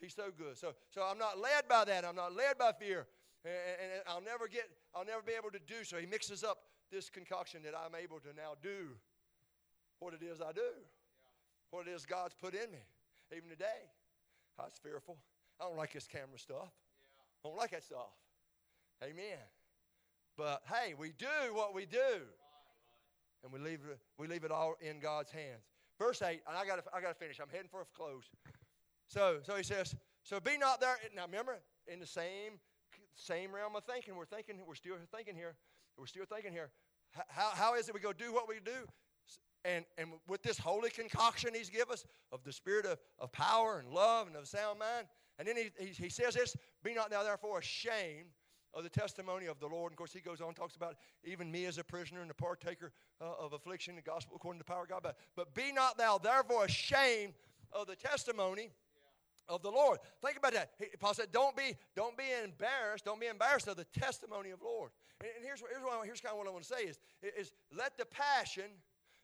He's 0.00 0.14
so 0.14 0.30
good. 0.36 0.56
So, 0.56 0.74
so 0.90 1.02
I'm 1.02 1.18
not 1.18 1.38
led 1.38 1.66
by 1.68 1.84
that. 1.84 2.04
I'm 2.04 2.14
not 2.14 2.34
led 2.36 2.56
by 2.56 2.72
fear. 2.72 3.06
And, 3.44 3.54
and 3.82 4.02
I'll 4.06 4.22
never 4.22 4.46
get, 4.46 4.70
I'll 4.94 5.04
never 5.04 5.22
be 5.22 5.32
able 5.32 5.50
to 5.50 5.58
do 5.58 5.82
so. 5.82 5.96
He 5.96 6.06
mixes 6.06 6.44
up 6.44 6.58
this 6.92 7.10
concoction 7.10 7.62
that 7.64 7.74
I'm 7.74 7.94
able 7.94 8.20
to 8.20 8.28
now 8.28 8.54
do 8.62 8.94
what 9.98 10.14
it 10.14 10.22
is 10.22 10.40
I 10.40 10.52
do, 10.52 10.70
what 11.70 11.88
it 11.88 11.90
is 11.90 12.06
God's 12.06 12.34
put 12.34 12.54
in 12.54 12.70
me. 12.70 12.78
Even 13.36 13.48
today, 13.48 13.90
I 14.58 14.62
was 14.62 14.78
fearful. 14.80 15.16
I 15.60 15.64
don't 15.64 15.76
like 15.76 15.92
this 15.92 16.06
camera 16.06 16.38
stuff. 16.38 16.70
I 17.44 17.48
don't 17.48 17.58
like 17.58 17.72
that 17.72 17.82
stuff. 17.82 18.14
Amen. 19.02 19.38
But 20.36 20.62
hey, 20.72 20.94
we 20.96 21.12
do 21.18 21.52
what 21.52 21.74
we 21.74 21.86
do. 21.86 22.22
And 23.42 23.52
we 23.52 23.58
leave 23.58 23.80
we 24.18 24.26
leave 24.26 24.44
it 24.44 24.50
all 24.50 24.76
in 24.80 25.00
God's 25.00 25.30
hands. 25.30 25.62
Verse 25.98 26.22
8, 26.22 26.40
and 26.46 26.56
I 26.56 26.64
got 26.64 26.84
I 26.94 27.00
got 27.00 27.08
to 27.08 27.14
finish. 27.14 27.40
I'm 27.40 27.48
heading 27.50 27.68
for 27.70 27.82
a 27.82 27.86
close. 27.96 28.24
So, 29.08 29.38
so 29.42 29.56
he 29.56 29.62
says, 29.62 29.96
so 30.22 30.38
be 30.38 30.56
not 30.56 30.80
there. 30.80 30.96
Now 31.16 31.26
remember, 31.26 31.58
in 31.86 31.98
the 31.98 32.06
same 32.06 32.60
same 33.14 33.52
realm 33.52 33.74
of 33.74 33.84
thinking, 33.84 34.14
we're 34.14 34.26
thinking, 34.26 34.56
we're 34.66 34.76
still 34.76 34.94
thinking 35.12 35.34
here. 35.34 35.56
We're 35.98 36.06
still 36.06 36.24
thinking 36.24 36.52
here. 36.52 36.70
How, 37.28 37.50
how 37.52 37.74
is 37.74 37.88
it 37.88 37.94
we 37.94 38.00
go 38.00 38.12
do 38.12 38.32
what 38.32 38.48
we 38.48 38.56
do? 38.64 38.86
And, 39.64 39.84
and 39.96 40.10
with 40.28 40.42
this 40.42 40.56
holy 40.56 40.90
concoction 40.90 41.50
he's 41.52 41.68
given 41.68 41.92
us 41.92 42.04
of 42.30 42.44
the 42.44 42.52
spirit 42.52 42.86
of, 42.86 42.98
of 43.18 43.32
power 43.32 43.80
and 43.80 43.92
love 43.92 44.28
and 44.28 44.36
of 44.36 44.46
sound 44.46 44.78
mind. 44.78 45.08
And 45.38 45.48
then 45.48 45.56
he, 45.56 45.70
he, 45.78 46.04
he 46.04 46.08
says 46.08 46.34
this, 46.34 46.56
be 46.84 46.94
not 46.94 47.10
thou 47.10 47.24
therefore 47.24 47.58
ashamed 47.58 48.26
of 48.74 48.84
the 48.84 48.90
testimony 48.90 49.46
of 49.46 49.58
the 49.60 49.66
Lord. 49.66 49.92
And 49.92 49.94
of 49.94 49.98
course, 49.98 50.12
he 50.12 50.20
goes 50.20 50.40
on 50.40 50.54
talks 50.54 50.76
about 50.76 50.96
even 51.24 51.50
me 51.50 51.66
as 51.66 51.78
a 51.78 51.84
prisoner 51.84 52.22
and 52.22 52.30
a 52.30 52.34
partaker 52.34 52.92
uh, 53.20 53.32
of 53.40 53.52
affliction, 53.52 53.96
the 53.96 54.02
gospel 54.02 54.36
according 54.36 54.60
to 54.60 54.64
the 54.66 54.72
power 54.72 54.82
of 54.82 54.88
God. 54.88 55.00
But, 55.02 55.16
but 55.36 55.54
be 55.54 55.72
not 55.72 55.98
thou 55.98 56.18
therefore 56.18 56.64
ashamed 56.64 57.34
of 57.72 57.86
the 57.86 57.96
testimony 57.96 58.70
of 59.48 59.62
the 59.62 59.70
Lord. 59.70 59.98
Think 60.24 60.36
about 60.36 60.52
that. 60.52 60.70
He, 60.78 60.86
Paul 61.00 61.14
said, 61.14 61.32
"Don't 61.32 61.56
be, 61.56 61.76
don't 61.96 62.16
be 62.16 62.24
embarrassed. 62.44 63.04
Don't 63.04 63.20
be 63.20 63.26
embarrassed 63.26 63.68
of 63.68 63.76
the 63.76 63.86
testimony 63.98 64.50
of 64.50 64.58
the 64.58 64.66
Lord." 64.66 64.90
And, 65.20 65.30
and 65.36 65.44
here's, 65.44 65.60
here's, 65.60 65.82
what, 65.82 66.04
here's 66.04 66.20
kind 66.20 66.32
of 66.32 66.38
what 66.38 66.46
I 66.46 66.50
want 66.50 66.64
to 66.64 66.74
say 66.74 66.84
is, 66.84 66.98
is 67.22 67.52
let 67.76 67.96
the 67.96 68.06
passion, 68.06 68.70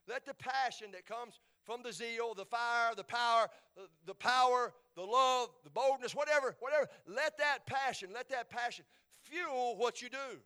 let 0.08 0.24
the 0.24 0.34
passion 0.34 0.88
that 0.92 1.06
comes 1.06 1.38
from 1.64 1.82
the 1.82 1.92
zeal, 1.92 2.34
the 2.34 2.44
fire, 2.44 2.94
the 2.96 3.04
power, 3.04 3.48
the, 3.76 3.82
the 4.06 4.14
power, 4.14 4.72
the 4.96 5.02
love, 5.02 5.48
the 5.64 5.70
boldness, 5.70 6.14
whatever, 6.14 6.56
whatever. 6.60 6.88
Let 7.06 7.38
that 7.38 7.66
passion, 7.66 8.10
let 8.12 8.28
that 8.30 8.50
passion 8.50 8.84
fuel 9.34 9.76
what 9.76 10.00
you 10.00 10.08
do. 10.08 10.38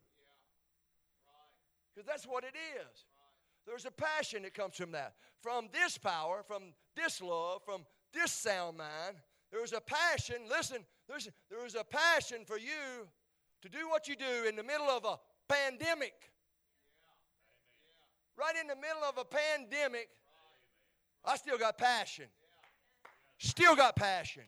Because 1.94 2.06
that's 2.06 2.26
what 2.26 2.44
it 2.44 2.54
is. 2.76 3.04
There's 3.66 3.84
a 3.84 3.90
passion 3.90 4.42
that 4.44 4.54
comes 4.54 4.76
from 4.76 4.92
that. 4.92 5.14
From 5.42 5.68
this 5.72 5.98
power, 5.98 6.42
from 6.46 6.62
this 6.96 7.20
love, 7.20 7.62
from 7.64 7.84
this 8.12 8.32
sound 8.32 8.78
mind, 8.78 9.16
there's 9.52 9.72
a 9.72 9.80
passion, 9.80 10.36
listen, 10.48 10.78
there's, 11.08 11.28
there 11.50 11.62
was 11.62 11.74
a 11.74 11.84
passion 11.84 12.44
for 12.46 12.58
you 12.58 13.08
to 13.62 13.68
do 13.68 13.88
what 13.88 14.08
you 14.08 14.16
do 14.16 14.48
in 14.48 14.56
the 14.56 14.62
middle 14.62 14.88
of 14.88 15.04
a 15.04 15.18
pandemic. 15.52 16.14
Right 18.36 18.54
in 18.60 18.68
the 18.68 18.76
middle 18.76 19.02
of 19.08 19.18
a 19.18 19.24
pandemic, 19.24 20.08
I 21.24 21.36
still 21.36 21.58
got 21.58 21.76
passion. 21.76 22.26
Still 23.38 23.74
got 23.74 23.96
passion. 23.96 24.44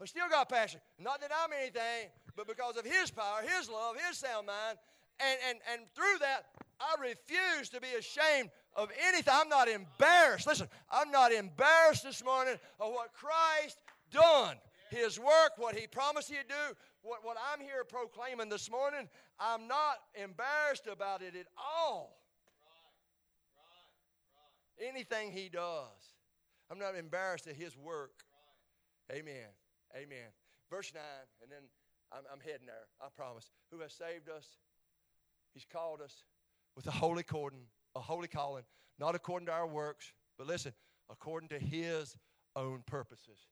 I 0.00 0.06
still 0.06 0.28
got 0.28 0.48
passion. 0.48 0.80
Not 0.98 1.20
that 1.20 1.30
I'm 1.32 1.50
anything, 1.52 2.10
but 2.36 2.46
because 2.46 2.76
of 2.76 2.84
His 2.84 3.10
power, 3.10 3.42
His 3.42 3.68
love, 3.68 3.96
His 4.08 4.18
sound 4.18 4.46
mind. 4.46 4.78
And, 5.20 5.38
and, 5.48 5.58
and 5.72 5.82
through 5.94 6.18
that, 6.20 6.46
I 6.80 7.00
refuse 7.00 7.68
to 7.70 7.80
be 7.80 7.94
ashamed 7.98 8.50
of 8.74 8.90
anything. 9.06 9.32
I'm 9.34 9.48
not 9.48 9.68
embarrassed. 9.68 10.46
Listen, 10.46 10.68
I'm 10.90 11.10
not 11.10 11.32
embarrassed 11.32 12.02
this 12.02 12.24
morning 12.24 12.54
of 12.80 12.92
what 12.92 13.12
Christ 13.12 13.78
done 14.10 14.56
his 14.90 15.18
work, 15.18 15.52
what 15.56 15.74
he 15.74 15.86
promised 15.86 16.28
he'd 16.28 16.48
do, 16.48 16.76
what, 17.02 17.24
what 17.24 17.36
I'm 17.52 17.60
here 17.60 17.84
proclaiming 17.84 18.48
this 18.48 18.70
morning, 18.70 19.08
I'm 19.38 19.66
not 19.66 19.96
embarrassed 20.14 20.86
about 20.90 21.22
it 21.22 21.34
at 21.34 21.46
all. 21.56 22.20
Anything 24.80 25.32
he 25.32 25.48
does, 25.48 26.14
I'm 26.70 26.78
not 26.78 26.96
embarrassed 26.96 27.46
at 27.46 27.56
his 27.56 27.76
work. 27.76 28.24
Amen. 29.12 29.48
Amen. 29.94 30.30
Verse 30.70 30.92
9, 30.94 31.02
and 31.42 31.50
then 31.50 31.62
I'm, 32.14 32.22
I'm 32.32 32.40
heading 32.40 32.66
there, 32.66 32.86
I 33.00 33.06
promise. 33.14 33.50
Who 33.70 33.80
has 33.80 33.92
saved 33.92 34.28
us? 34.28 34.46
He's 35.52 35.66
called 35.70 36.00
us 36.00 36.24
with 36.76 36.86
a 36.86 36.90
holy 36.90 37.22
calling, 37.22 37.66
a 37.94 38.00
holy 38.00 38.28
calling, 38.28 38.64
not 38.98 39.14
according 39.14 39.46
to 39.46 39.52
our 39.52 39.66
works, 39.66 40.12
but 40.38 40.46
listen, 40.46 40.72
according 41.10 41.48
to 41.50 41.58
his 41.58 42.16
own 42.56 42.82
purposes 42.86 43.48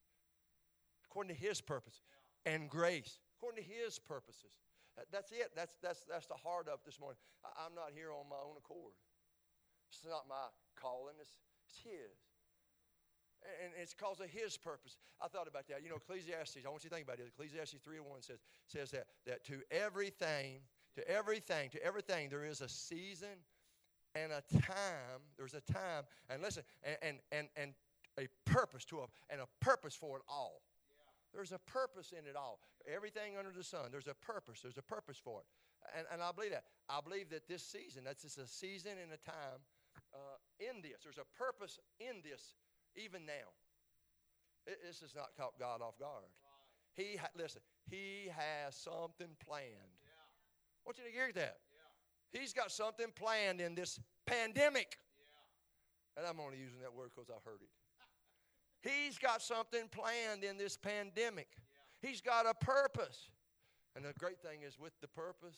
according 1.13 1.37
to 1.37 1.37
His 1.37 1.61
purpose 1.61 2.01
and 2.47 2.73
grace, 2.73 3.21
according 3.37 3.63
to 3.63 3.69
His 3.69 4.01
purposes. 4.01 4.57
That's 5.13 5.31
it. 5.31 5.53
That's, 5.55 5.77
that's, 5.85 6.09
that's 6.09 6.25
the 6.25 6.41
heart 6.41 6.69
of 6.73 6.81
this 6.89 6.99
morning. 6.99 7.21
I'm 7.45 7.77
not 7.77 7.93
here 7.93 8.09
on 8.17 8.25
my 8.33 8.41
own 8.41 8.57
accord. 8.57 8.97
It's 9.93 10.01
not 10.09 10.25
my 10.25 10.49
calling, 10.81 11.21
it's, 11.21 11.37
it's 11.69 11.85
His. 11.85 12.17
And 13.63 13.73
it's 13.81 13.95
because 13.95 14.21
of 14.21 14.31
His 14.31 14.57
purpose. 14.57 14.97
I 15.21 15.29
thought 15.29 15.49
about 15.49 15.69
that. 15.69 15.83
You 15.83 15.91
know, 15.91 15.97
Ecclesiastes, 15.97 16.59
I 16.65 16.69
want 16.69 16.85
you 16.85 16.91
to 16.91 16.97
think 16.97 17.07
about 17.07 17.19
it. 17.19 17.27
Ecclesiastes 17.29 17.77
3 17.83 17.97
and 17.99 18.07
1 18.07 18.23
says, 18.23 18.39
says 18.67 18.91
that, 18.91 19.07
that 19.27 19.45
to 19.47 19.61
everything, 19.71 20.61
to 20.95 21.09
everything, 21.09 21.71
to 21.71 21.85
everything, 21.85 22.29
there 22.29 22.45
is 22.45 22.61
a 22.61 22.69
season 22.69 23.37
and 24.15 24.33
a 24.33 24.43
time. 24.59 25.23
There's 25.37 25.55
a 25.55 25.61
time, 25.73 26.05
and 26.29 26.43
listen, 26.43 26.63
and, 26.85 26.97
and, 27.03 27.19
and, 27.33 27.49
and 27.57 27.75
a 28.19 28.29
purpose 28.45 28.85
to 28.87 29.01
it, 29.01 29.11
and 29.31 29.41
a 29.41 29.49
purpose 29.61 29.95
for 29.95 30.17
it 30.17 30.23
all. 30.29 30.63
There's 31.33 31.53
a 31.53 31.59
purpose 31.59 32.13
in 32.13 32.29
it 32.29 32.37
all. 32.37 32.61
Everything 32.87 33.39
under 33.39 33.51
the 33.51 33.65
sun, 33.65 33.89
there's 33.91 34.07
a 34.07 34.15
purpose. 34.15 34.61
There's 34.61 34.77
a 34.77 34.83
purpose 34.83 35.17
for 35.17 35.41
it. 35.41 35.47
And, 35.97 36.07
and 36.13 36.23
I 36.23 36.31
believe 36.31 36.53
that. 36.53 36.65
I 36.89 37.01
believe 37.01 37.31
that 37.31 37.49
this 37.49 37.63
season, 37.63 38.05
that's 38.05 38.23
just 38.23 38.39
a 38.39 38.47
season 38.47 38.93
and 39.03 39.11
a 39.13 39.21
time 39.25 39.65
uh, 40.13 40.37
in 40.61 40.83
this. 40.83 41.03
There's 41.03 41.19
a 41.19 41.29
purpose 41.37 41.79
in 41.99 42.21
this 42.23 42.55
even 42.97 43.27
now. 43.27 43.51
This 44.67 45.01
has 45.01 45.15
not 45.15 45.31
caught 45.37 45.59
God 45.59 45.83
off 45.83 45.99
guard. 45.99 46.31
He 46.95 47.17
ha- 47.17 47.33
listen. 47.37 47.63
He 47.91 48.31
has 48.37 48.77
something 48.77 49.29
planned. 49.45 49.67
I 49.67 50.83
want 50.87 50.99
you 50.99 51.05
to 51.05 51.11
hear 51.11 51.33
that. 51.35 51.59
He's 52.33 52.53
got 52.53 52.71
something 52.71 53.09
planned 53.15 53.61
in 53.61 53.75
this 53.75 53.99
pandemic. 54.27 54.97
And 56.17 56.27
I'm 56.27 56.41
only 56.41 56.59
using 56.59 56.81
that 56.81 56.95
word 56.95 57.11
because 57.15 57.31
I 57.31 57.39
heard 57.45 57.61
it. 57.63 57.69
He's 58.89 59.19
got 59.19 59.43
something 59.43 59.89
planned 59.91 60.45
in 60.45 60.59
this 60.59 60.77
pandemic. 60.77 61.49
He's 62.01 62.21
got 62.21 62.47
a 62.47 62.55
purpose. 62.55 63.31
And 63.95 64.05
the 64.05 64.13
great 64.19 64.41
thing 64.43 64.63
is, 64.67 64.79
with 64.79 64.93
the 65.01 65.09
purpose 65.09 65.57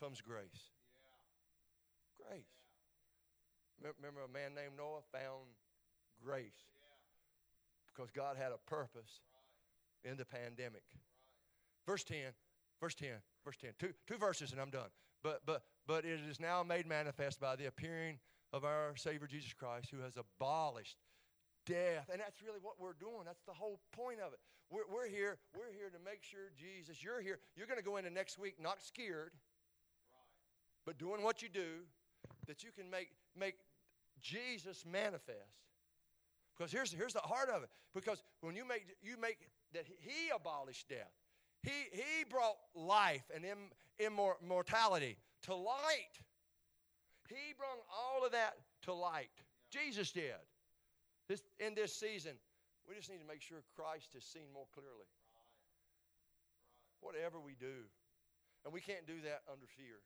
comes 0.00 0.20
grace. 0.20 0.70
Grace. 2.20 2.44
Remember, 3.82 4.20
a 4.22 4.28
man 4.28 4.54
named 4.54 4.76
Noah 4.76 5.02
found 5.12 5.50
grace 6.22 6.66
because 7.86 8.10
God 8.10 8.36
had 8.36 8.52
a 8.52 8.58
purpose 8.68 9.20
in 10.04 10.16
the 10.16 10.24
pandemic. 10.24 10.82
Verse 11.86 12.04
10, 12.04 12.18
verse 12.80 12.94
10, 12.94 13.08
verse 13.44 13.56
10. 13.56 13.70
Two, 13.78 13.92
two 14.06 14.16
verses 14.16 14.52
and 14.52 14.60
I'm 14.60 14.70
done. 14.70 14.88
But, 15.22 15.42
but, 15.46 15.62
but 15.86 16.04
it 16.04 16.20
is 16.28 16.40
now 16.40 16.62
made 16.62 16.86
manifest 16.86 17.40
by 17.40 17.56
the 17.56 17.66
appearing 17.66 18.18
of 18.52 18.64
our 18.64 18.94
Savior 18.96 19.26
Jesus 19.26 19.52
Christ, 19.52 19.88
who 19.90 20.00
has 20.00 20.16
abolished 20.16 20.96
death. 21.66 22.08
And 22.12 22.20
that's 22.20 22.42
really 22.42 22.60
what 22.60 22.74
we're 22.78 22.94
doing. 22.98 23.24
That's 23.24 23.42
the 23.46 23.52
whole 23.52 23.80
point 23.92 24.20
of 24.20 24.32
it. 24.32 24.38
We're, 24.70 24.84
we're 24.92 25.08
here. 25.08 25.38
We're 25.56 25.72
here 25.72 25.90
to 25.90 25.98
make 26.04 26.22
sure 26.22 26.52
Jesus, 26.56 27.02
you're 27.02 27.20
here. 27.20 27.38
You're 27.56 27.66
going 27.66 27.78
to 27.78 27.84
go 27.84 27.96
into 27.96 28.10
next 28.10 28.38
week 28.38 28.56
not 28.60 28.82
scared, 28.82 29.32
but 30.84 30.98
doing 30.98 31.22
what 31.22 31.42
you 31.42 31.48
do, 31.48 31.84
that 32.46 32.62
you 32.62 32.70
can 32.76 32.90
make, 32.90 33.08
make 33.38 33.56
Jesus 34.20 34.84
manifest. 34.90 35.64
Because 36.56 36.72
here's, 36.72 36.92
here's 36.92 37.12
the 37.12 37.20
heart 37.20 37.48
of 37.48 37.62
it. 37.62 37.68
Because 37.94 38.22
when 38.40 38.54
you 38.54 38.66
make, 38.66 38.86
you 39.02 39.16
make 39.20 39.38
that 39.72 39.86
he 39.86 40.30
abolished 40.34 40.88
death, 40.88 41.10
he, 41.62 41.72
he 41.92 42.24
brought 42.28 42.56
life 42.74 43.24
and 43.34 43.44
Im, 43.44 43.70
immortality 43.98 45.16
to 45.42 45.54
light. 45.54 46.14
He 47.28 47.54
brought 47.58 47.78
all 47.90 48.24
of 48.24 48.32
that 48.32 48.54
to 48.82 48.92
light. 48.92 49.30
Yeah. 49.36 49.82
Jesus 49.82 50.12
did. 50.12 50.34
This, 51.28 51.42
in 51.58 51.74
this 51.74 51.94
season, 51.94 52.32
we 52.86 52.94
just 52.94 53.10
need 53.10 53.18
to 53.18 53.26
make 53.26 53.40
sure 53.40 53.58
Christ 53.74 54.14
is 54.14 54.24
seen 54.24 54.52
more 54.52 54.66
clearly. 54.74 55.08
whatever 57.04 57.40
we 57.40 57.54
do. 57.60 57.84
And 58.64 58.72
we 58.72 58.80
can't 58.80 59.06
do 59.06 59.20
that 59.24 59.44
under 59.50 59.66
fear. 59.66 60.00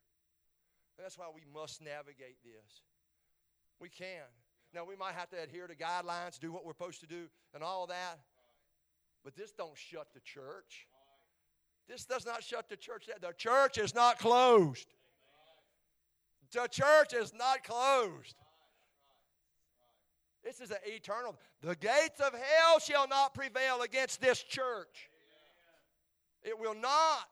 And 0.98 1.06
that's 1.06 1.16
why 1.16 1.26
we 1.30 1.42
must 1.54 1.80
navigate 1.80 2.42
this. 2.42 2.82
We 3.78 3.88
can. 3.88 4.26
Now, 4.74 4.84
we 4.84 4.96
might 4.96 5.14
have 5.14 5.30
to 5.30 5.42
adhere 5.42 5.66
to 5.66 5.74
guidelines, 5.74 6.38
do 6.38 6.52
what 6.52 6.64
we're 6.64 6.72
supposed 6.72 7.00
to 7.00 7.06
do, 7.06 7.28
and 7.54 7.62
all 7.62 7.86
that. 7.86 8.18
But 9.24 9.34
this 9.34 9.52
don't 9.52 9.76
shut 9.76 10.08
the 10.14 10.20
church. 10.20 10.86
This 11.88 12.04
does 12.04 12.26
not 12.26 12.42
shut 12.42 12.68
the 12.68 12.76
church. 12.76 13.08
The 13.20 13.32
church 13.32 13.78
is 13.78 13.94
not 13.94 14.18
closed. 14.18 14.88
The 16.52 16.68
church 16.68 17.14
is 17.14 17.32
not 17.34 17.64
closed. 17.64 18.36
This 20.44 20.60
is 20.60 20.70
an 20.70 20.78
eternal. 20.86 21.36
The 21.62 21.76
gates 21.76 22.20
of 22.20 22.32
hell 22.32 22.78
shall 22.78 23.08
not 23.08 23.34
prevail 23.34 23.82
against 23.82 24.20
this 24.20 24.42
church. 24.42 25.10
It 26.42 26.58
will 26.58 26.74
not. 26.74 27.28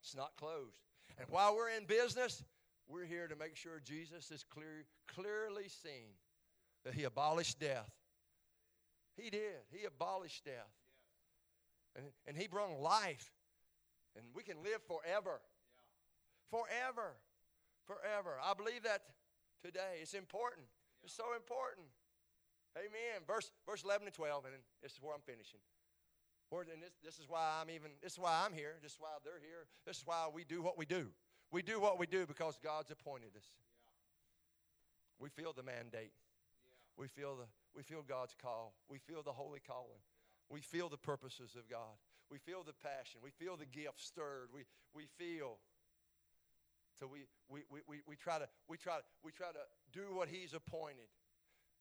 It's 0.00 0.16
not 0.16 0.32
closed. 0.36 0.80
And 1.18 1.28
while 1.28 1.54
we're 1.54 1.70
in 1.70 1.84
business, 1.84 2.42
we're 2.88 3.04
here 3.04 3.28
to 3.28 3.36
make 3.36 3.56
sure 3.56 3.80
Jesus 3.84 4.30
is 4.30 4.44
clear, 4.44 4.84
clearly 5.08 5.68
seen 5.68 6.12
that 6.84 6.94
he 6.94 7.04
abolished 7.04 7.58
death. 7.60 7.90
He 9.16 9.30
did. 9.30 9.64
He 9.70 9.84
abolished 9.84 10.44
death. 10.44 10.72
And, 11.96 12.06
and 12.26 12.36
he 12.36 12.46
brought 12.46 12.78
life. 12.80 13.30
And 14.16 14.26
we 14.34 14.42
can 14.42 14.56
live 14.62 14.82
forever. 14.86 15.40
Forever. 16.50 17.14
Forever. 17.86 18.38
I 18.42 18.54
believe 18.54 18.82
that 18.84 19.02
today. 19.64 20.02
It's 20.02 20.14
important. 20.14 20.66
It's 21.02 21.14
so 21.14 21.34
important. 21.36 21.86
Amen. 22.76 23.22
Verse, 23.26 23.50
verse 23.66 23.84
11 23.84 24.06
and 24.06 24.14
12, 24.14 24.44
and 24.46 24.54
this 24.82 24.92
is 24.92 24.98
where 25.00 25.14
I'm 25.14 25.22
finishing. 25.24 25.60
And 26.54 26.82
this, 26.82 26.94
this 27.02 27.18
is 27.18 27.26
why 27.28 27.58
I'm 27.60 27.68
even, 27.68 27.90
this 28.00 28.12
is 28.12 28.18
why 28.18 28.44
I'm 28.46 28.52
here. 28.52 28.78
This 28.80 28.92
is 28.92 28.98
why 29.00 29.08
they're 29.24 29.42
here. 29.42 29.66
This 29.86 29.98
is 29.98 30.06
why 30.06 30.28
we 30.32 30.44
do 30.44 30.62
what 30.62 30.78
we 30.78 30.86
do. 30.86 31.08
We 31.54 31.62
do 31.62 31.78
what 31.78 32.00
we 32.00 32.06
do 32.08 32.26
because 32.26 32.58
God's 32.60 32.90
appointed 32.90 33.30
us. 33.36 33.46
We 35.20 35.28
feel 35.28 35.52
the 35.52 35.62
mandate. 35.62 36.10
We 36.98 37.06
feel 37.06 37.36
the 37.36 37.46
we 37.76 37.84
feel 37.84 38.02
God's 38.02 38.34
call. 38.42 38.74
We 38.88 38.98
feel 38.98 39.22
the 39.22 39.30
holy 39.30 39.60
calling. 39.64 40.02
We 40.50 40.62
feel 40.62 40.88
the 40.88 40.96
purposes 40.96 41.54
of 41.56 41.70
God. 41.70 41.94
We 42.28 42.38
feel 42.38 42.64
the 42.64 42.72
passion. 42.82 43.20
We 43.22 43.30
feel 43.30 43.56
the 43.56 43.66
gift 43.66 44.00
stirred. 44.00 44.48
We 44.52 44.64
we 44.96 45.04
feel. 45.16 45.58
So 46.98 47.06
we 47.06 47.20
we, 47.48 47.60
we, 47.70 47.80
we, 47.86 47.96
we 48.04 48.16
try 48.16 48.40
to 48.40 48.48
we 48.68 48.76
try 48.76 48.96
to 48.96 49.04
we 49.22 49.30
try 49.30 49.52
to 49.52 49.96
do 49.96 50.12
what 50.12 50.28
He's 50.28 50.54
appointed. 50.54 51.06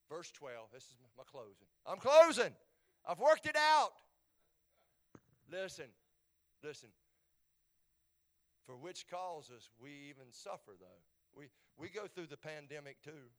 Verse 0.08 0.30
12. 0.34 0.68
This 0.72 0.84
is 0.84 0.94
my 1.18 1.24
closing. 1.24 1.66
I'm 1.88 1.98
closing. 1.98 2.54
I've 3.08 3.20
worked 3.20 3.48
it 3.48 3.56
out. 3.58 3.94
Listen, 5.52 5.88
listen 6.64 6.90
for 8.66 8.76
which 8.76 9.08
causes 9.10 9.70
we 9.80 9.92
even 10.10 10.32
suffer, 10.32 10.74
though. 10.80 11.02
We, 11.36 11.46
we 11.78 11.90
go 11.90 12.08
through 12.08 12.28
the 12.28 12.38
pandemic 12.38 13.02
too. 13.04 13.30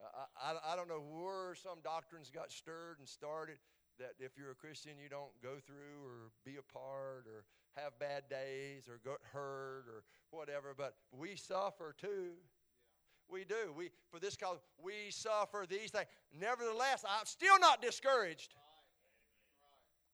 I, 0.00 0.52
I, 0.52 0.72
I 0.72 0.76
don't 0.76 0.88
know 0.88 1.02
where 1.02 1.54
some 1.54 1.78
doctrines 1.82 2.30
got 2.30 2.50
stirred 2.50 2.98
and 2.98 3.08
started 3.08 3.58
that 3.98 4.12
if 4.18 4.32
you're 4.36 4.50
a 4.50 4.54
Christian, 4.54 4.92
you 5.02 5.08
don't 5.08 5.30
go 5.42 5.60
through 5.64 6.04
or 6.04 6.32
be 6.44 6.56
a 6.56 6.72
part 6.72 7.26
or 7.26 7.44
have 7.76 7.98
bad 7.98 8.24
days 8.28 8.88
or 8.88 9.00
get 9.04 9.18
hurt 9.32 9.84
or 9.88 10.04
whatever, 10.30 10.74
but 10.76 10.94
we 11.12 11.36
suffer 11.36 11.94
too. 11.98 12.32
We 13.28 13.44
do. 13.44 13.72
We 13.76 13.90
for 14.10 14.20
this 14.20 14.36
cause 14.36 14.58
we 14.82 15.10
suffer 15.10 15.64
these 15.68 15.90
things. 15.90 16.06
Nevertheless, 16.38 17.04
I'm 17.08 17.24
still 17.24 17.58
not 17.58 17.80
discouraged. 17.80 18.54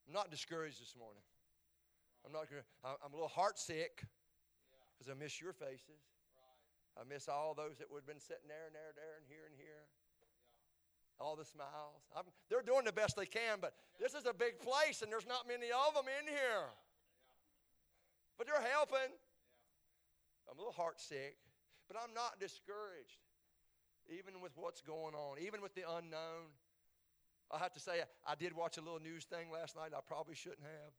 I'm 0.06 0.14
not 0.14 0.30
discouraged 0.30 0.80
this 0.80 0.94
morning. 0.96 1.22
I'm 2.24 2.32
not 2.32 2.48
gonna, 2.48 2.66
I'm 2.84 3.12
a 3.12 3.16
little 3.16 3.32
heartsick 3.32 4.04
because 4.94 5.08
I 5.10 5.14
miss 5.14 5.40
your 5.40 5.52
faces. 5.52 6.04
I 6.98 7.08
miss 7.08 7.28
all 7.28 7.54
those 7.54 7.78
that 7.78 7.88
would 7.90 8.04
have 8.04 8.10
been 8.10 8.20
sitting 8.20 8.48
there 8.50 8.68
and 8.68 8.74
there 8.74 8.92
and 8.92 8.98
there 8.98 9.16
and 9.16 9.24
here 9.24 9.46
and 9.48 9.56
here. 9.56 9.88
All 11.20 11.36
the 11.36 11.44
smiles. 11.44 12.04
I'm, 12.16 12.24
they're 12.48 12.64
doing 12.64 12.84
the 12.84 12.92
best 12.92 13.16
they 13.16 13.28
can, 13.28 13.60
but 13.60 13.72
this 14.00 14.12
is 14.12 14.26
a 14.26 14.34
big 14.34 14.60
place 14.60 15.00
and 15.00 15.12
there's 15.12 15.28
not 15.28 15.48
many 15.48 15.72
of 15.72 15.94
them 15.96 16.08
in 16.08 16.28
here. 16.28 16.68
But 18.36 18.48
they're 18.48 18.60
helping. 18.72 19.12
I'm 20.48 20.56
a 20.56 20.60
little 20.60 20.76
heartsick, 20.76 21.40
but 21.88 21.96
I'm 21.96 22.12
not 22.12 22.40
discouraged, 22.40 23.20
even 24.08 24.40
with 24.42 24.52
what's 24.56 24.80
going 24.80 25.14
on, 25.14 25.38
even 25.40 25.60
with 25.60 25.74
the 25.74 25.84
unknown. 25.88 26.52
I 27.50 27.58
have 27.58 27.72
to 27.74 27.80
say, 27.80 28.02
I 28.26 28.34
did 28.34 28.56
watch 28.56 28.78
a 28.78 28.80
little 28.80 29.00
news 29.00 29.24
thing 29.24 29.50
last 29.52 29.76
night 29.76 29.92
I 29.96 30.00
probably 30.06 30.34
shouldn't 30.34 30.64
have. 30.64 30.92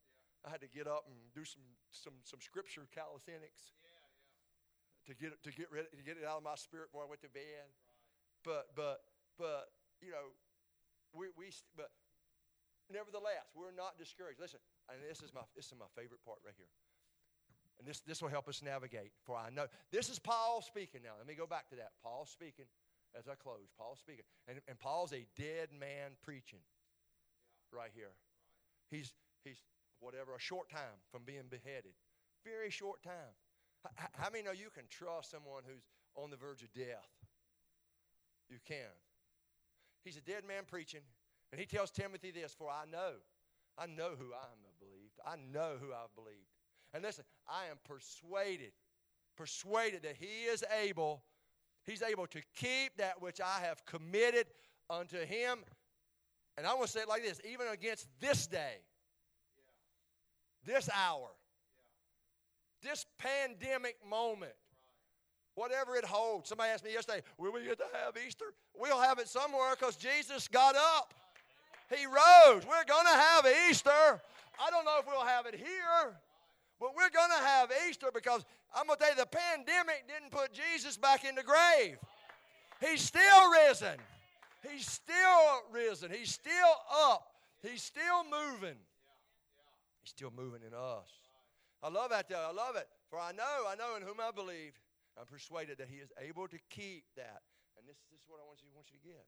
I 0.45 0.49
had 0.49 0.61
to 0.61 0.71
get 0.71 0.89
up 0.89 1.05
and 1.05 1.17
do 1.33 1.45
some 1.45 1.61
some 1.91 2.17
some 2.25 2.41
scripture 2.41 2.87
calisthenics 2.89 3.77
yeah, 3.81 3.93
yeah. 3.93 5.05
to 5.05 5.11
get 5.13 5.31
to 5.43 5.51
get 5.53 5.69
rid 5.69 5.85
to 5.93 6.03
get 6.03 6.17
it 6.17 6.25
out 6.25 6.41
of 6.41 6.45
my 6.45 6.57
spirit 6.57 6.89
before 6.89 7.05
I 7.05 7.09
went 7.09 7.21
to 7.21 7.31
bed. 7.31 7.69
Right. 7.69 8.41
But 8.41 8.73
but 8.73 8.97
but 9.37 9.69
you 10.01 10.09
know, 10.09 10.33
we 11.13 11.29
we 11.37 11.53
but 11.77 11.93
nevertheless 12.89 13.53
we're 13.53 13.75
not 13.75 14.01
discouraged. 14.01 14.41
Listen, 14.41 14.59
and 14.89 14.97
this 15.05 15.21
is 15.21 15.29
my 15.29 15.45
this 15.53 15.69
is 15.69 15.77
my 15.77 15.89
favorite 15.93 16.25
part 16.25 16.41
right 16.41 16.57
here. 16.57 16.71
And 17.79 17.87
this, 17.89 18.01
this 18.01 18.21
will 18.21 18.29
help 18.29 18.47
us 18.47 18.61
navigate. 18.61 19.09
For 19.25 19.35
I 19.35 19.49
know 19.49 19.65
this 19.91 20.09
is 20.09 20.19
Paul 20.19 20.61
speaking 20.61 21.01
now. 21.01 21.17
Let 21.17 21.25
me 21.25 21.33
go 21.33 21.47
back 21.47 21.67
to 21.69 21.75
that. 21.77 21.97
Paul 22.03 22.27
speaking 22.29 22.69
as 23.17 23.27
I 23.27 23.33
close. 23.33 23.73
Paul 23.77 23.95
speaking. 23.97 24.23
And, 24.47 24.61
and 24.67 24.77
Paul's 24.77 25.13
a 25.13 25.25
dead 25.35 25.69
man 25.73 26.13
preaching 26.21 26.61
right 27.73 27.89
here. 27.95 28.13
He's 28.89 29.13
he's 29.43 29.61
whatever, 30.01 30.35
a 30.35 30.39
short 30.39 30.69
time 30.69 30.99
from 31.11 31.23
being 31.23 31.47
beheaded. 31.49 31.93
Very 32.43 32.69
short 32.69 33.01
time. 33.01 33.33
How 34.13 34.29
many 34.29 34.43
know 34.43 34.51
you 34.51 34.69
can 34.73 34.83
trust 34.89 35.31
someone 35.31 35.63
who's 35.65 35.87
on 36.15 36.29
the 36.29 36.37
verge 36.37 36.61
of 36.61 36.73
death? 36.73 37.09
You 38.49 38.57
can. 38.67 38.91
He's 40.03 40.17
a 40.17 40.21
dead 40.21 40.43
man 40.47 40.63
preaching, 40.67 41.01
and 41.51 41.59
he 41.59 41.65
tells 41.65 41.91
Timothy 41.91 42.31
this 42.31 42.53
For 42.53 42.69
I 42.69 42.85
know, 42.91 43.13
I 43.77 43.85
know 43.85 44.11
who 44.17 44.33
I 44.33 44.45
am 44.51 44.59
believed. 44.79 45.19
I 45.25 45.35
know 45.51 45.75
who 45.79 45.93
I've 45.93 46.13
believed. 46.15 46.49
And 46.93 47.03
listen, 47.03 47.23
I 47.47 47.65
am 47.69 47.77
persuaded, 47.85 48.73
persuaded 49.37 50.03
that 50.03 50.17
he 50.19 50.43
is 50.51 50.63
able, 50.83 51.23
he's 51.85 52.01
able 52.01 52.27
to 52.27 52.41
keep 52.55 52.97
that 52.97 53.21
which 53.21 53.39
I 53.39 53.61
have 53.61 53.85
committed 53.85 54.47
unto 54.89 55.23
him. 55.25 55.59
And 56.57 56.67
I 56.67 56.73
want 56.73 56.87
to 56.87 56.91
say 56.91 57.01
it 57.01 57.07
like 57.07 57.23
this 57.23 57.39
even 57.49 57.67
against 57.67 58.07
this 58.19 58.45
day 58.47 58.81
this 60.65 60.89
hour, 60.93 61.27
this 62.83 63.05
pandemic 63.17 63.95
moment, 64.09 64.53
whatever 65.55 65.95
it 65.95 66.05
holds. 66.05 66.49
Somebody 66.49 66.71
asked 66.71 66.83
me 66.83 66.93
yesterday, 66.93 67.21
will 67.37 67.53
we 67.53 67.63
get 67.63 67.77
to 67.79 67.85
have 68.03 68.15
Easter? 68.25 68.45
We'll 68.75 69.01
have 69.01 69.19
it 69.19 69.27
somewhere 69.27 69.75
because 69.77 69.95
Jesus 69.95 70.47
got 70.47 70.75
up. 70.75 71.13
He 71.89 72.05
rose. 72.05 72.65
We're 72.65 72.85
going 72.87 73.05
to 73.05 73.13
have 73.13 73.45
Easter. 73.69 73.89
I 73.89 74.69
don't 74.69 74.85
know 74.85 74.97
if 74.99 75.07
we'll 75.07 75.25
have 75.25 75.45
it 75.45 75.55
here, 75.55 76.15
but 76.79 76.95
we're 76.95 77.09
going 77.09 77.31
to 77.37 77.43
have 77.43 77.71
Easter 77.89 78.07
because 78.13 78.45
I'm 78.75 78.87
going 78.87 78.97
to 78.97 79.03
tell 79.03 79.13
you 79.13 79.19
the 79.19 79.25
pandemic 79.25 80.05
didn't 80.07 80.31
put 80.31 80.53
Jesus 80.53 80.97
back 80.97 81.25
in 81.25 81.35
the 81.35 81.43
grave. 81.43 81.97
He's 82.79 83.01
still 83.01 83.51
risen. 83.51 83.97
He's 84.69 84.87
still 84.87 85.61
risen. 85.71 86.11
He's 86.11 86.31
still 86.31 86.75
up. 87.09 87.27
He's 87.61 87.83
still 87.83 88.23
moving. 88.23 88.75
He's 90.01 90.11
still 90.11 90.33
moving 90.33 90.65
in 90.65 90.73
us. 90.73 91.09
I 91.81 91.89
love 91.89 92.09
that 92.09 92.29
though. 92.29 92.41
I 92.41 92.53
love 92.53 92.75
it. 92.77 92.89
For 93.09 93.17
I 93.21 93.33
know, 93.33 93.69
I 93.69 93.77
know 93.77 93.97
in 93.97 94.05
whom 94.05 94.21
I 94.21 94.33
believe. 94.33 94.77
I'm 95.19 95.27
persuaded 95.27 95.77
that 95.77 95.89
he 95.91 95.99
is 95.99 96.09
able 96.17 96.47
to 96.47 96.59
keep 96.71 97.05
that. 97.19 97.45
And 97.77 97.83
this, 97.85 97.99
this 98.09 98.21
is 98.21 98.27
what 98.29 98.39
I 98.39 98.45
want 98.45 98.63
you, 98.63 98.69
want 98.73 98.89
you 98.89 98.97
to 98.97 99.05
get. 99.05 99.27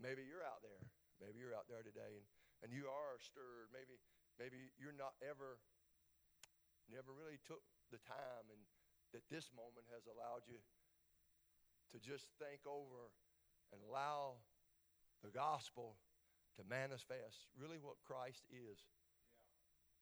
Maybe 0.00 0.26
you're 0.26 0.42
out 0.42 0.62
there. 0.62 0.82
Maybe 1.22 1.38
you're 1.38 1.54
out 1.54 1.70
there 1.70 1.84
today 1.86 2.18
and, 2.18 2.26
and 2.66 2.68
you 2.74 2.90
are 2.90 3.14
stirred. 3.22 3.70
Maybe, 3.70 3.94
maybe 4.40 4.74
you're 4.80 4.96
not 4.96 5.14
ever, 5.22 5.62
never 6.90 7.14
really 7.14 7.38
took 7.46 7.62
the 7.94 8.00
time 8.02 8.50
and 8.50 8.62
that 9.14 9.22
this 9.30 9.54
moment 9.54 9.86
has 9.94 10.10
allowed 10.10 10.42
you 10.50 10.58
to 11.94 12.02
just 12.02 12.26
think 12.42 12.66
over 12.66 13.14
and 13.70 13.78
allow 13.86 14.42
the 15.22 15.30
gospel 15.30 15.94
to 16.58 16.66
manifest 16.66 17.46
really 17.54 17.78
what 17.78 18.02
Christ 18.02 18.42
is 18.50 18.82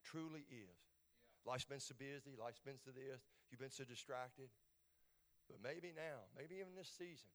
truly 0.02 0.44
is. 0.50 0.82
Life's 1.42 1.66
been 1.66 1.82
so 1.82 1.94
busy, 1.98 2.38
life's 2.38 2.62
been 2.62 2.78
so 2.78 2.94
this, 2.94 3.26
you've 3.50 3.58
been 3.58 3.74
so 3.74 3.82
distracted. 3.82 4.46
But 5.50 5.58
maybe 5.58 5.90
now, 5.90 6.30
maybe 6.38 6.62
even 6.62 6.78
this 6.78 6.90
season, 6.90 7.30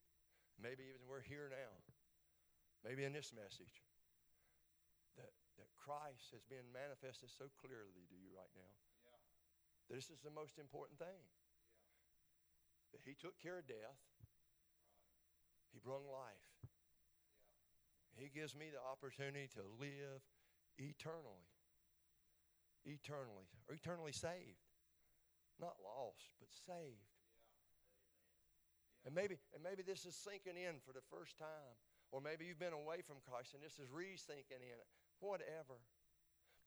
maybe 0.56 0.88
even 0.88 1.04
we're 1.12 1.26
here 1.26 1.52
now, 1.52 1.74
maybe 2.88 3.04
in 3.04 3.12
this 3.12 3.36
message, 3.36 3.84
that, 5.20 5.36
that 5.60 5.68
Christ 5.76 6.32
has 6.32 6.48
been 6.48 6.72
manifested 6.72 7.28
so 7.36 7.52
clearly 7.60 8.08
to 8.08 8.16
you 8.16 8.32
right 8.32 8.54
now. 8.56 8.74
Yeah. 9.04 9.20
This 9.92 10.08
is 10.08 10.24
the 10.24 10.32
most 10.32 10.56
important 10.56 11.04
thing. 11.04 11.20
Yeah. 11.20 12.96
That 12.96 13.04
He 13.04 13.12
took 13.12 13.36
care 13.44 13.60
of 13.60 13.68
death, 13.68 14.00
right. 14.24 14.40
He 15.76 15.84
brought 15.84 16.08
life. 16.08 16.48
Yeah. 16.64 18.24
He 18.24 18.32
gives 18.32 18.56
me 18.56 18.72
the 18.72 18.80
opportunity 18.80 19.52
to 19.60 19.68
live 19.78 20.24
eternally. 20.80 21.44
Eternally 22.86 23.50
or 23.68 23.76
eternally 23.76 24.12
saved. 24.12 24.62
Not 25.60 25.74
lost, 25.82 26.30
but 26.38 26.50
saved. 26.54 27.10
And 29.08 29.16
maybe, 29.16 29.40
and 29.56 29.64
maybe 29.64 29.82
this 29.82 30.06
is 30.06 30.14
sinking 30.14 30.60
in 30.60 30.84
for 30.84 30.92
the 30.92 31.06
first 31.10 31.40
time. 31.40 31.74
Or 32.12 32.20
maybe 32.20 32.46
you've 32.48 32.60
been 32.60 32.76
away 32.76 33.04
from 33.04 33.20
Christ 33.24 33.56
and 33.56 33.64
this 33.64 33.80
is 33.80 33.88
re-sinking 33.92 34.64
in. 34.64 34.80
Whatever. 35.20 35.80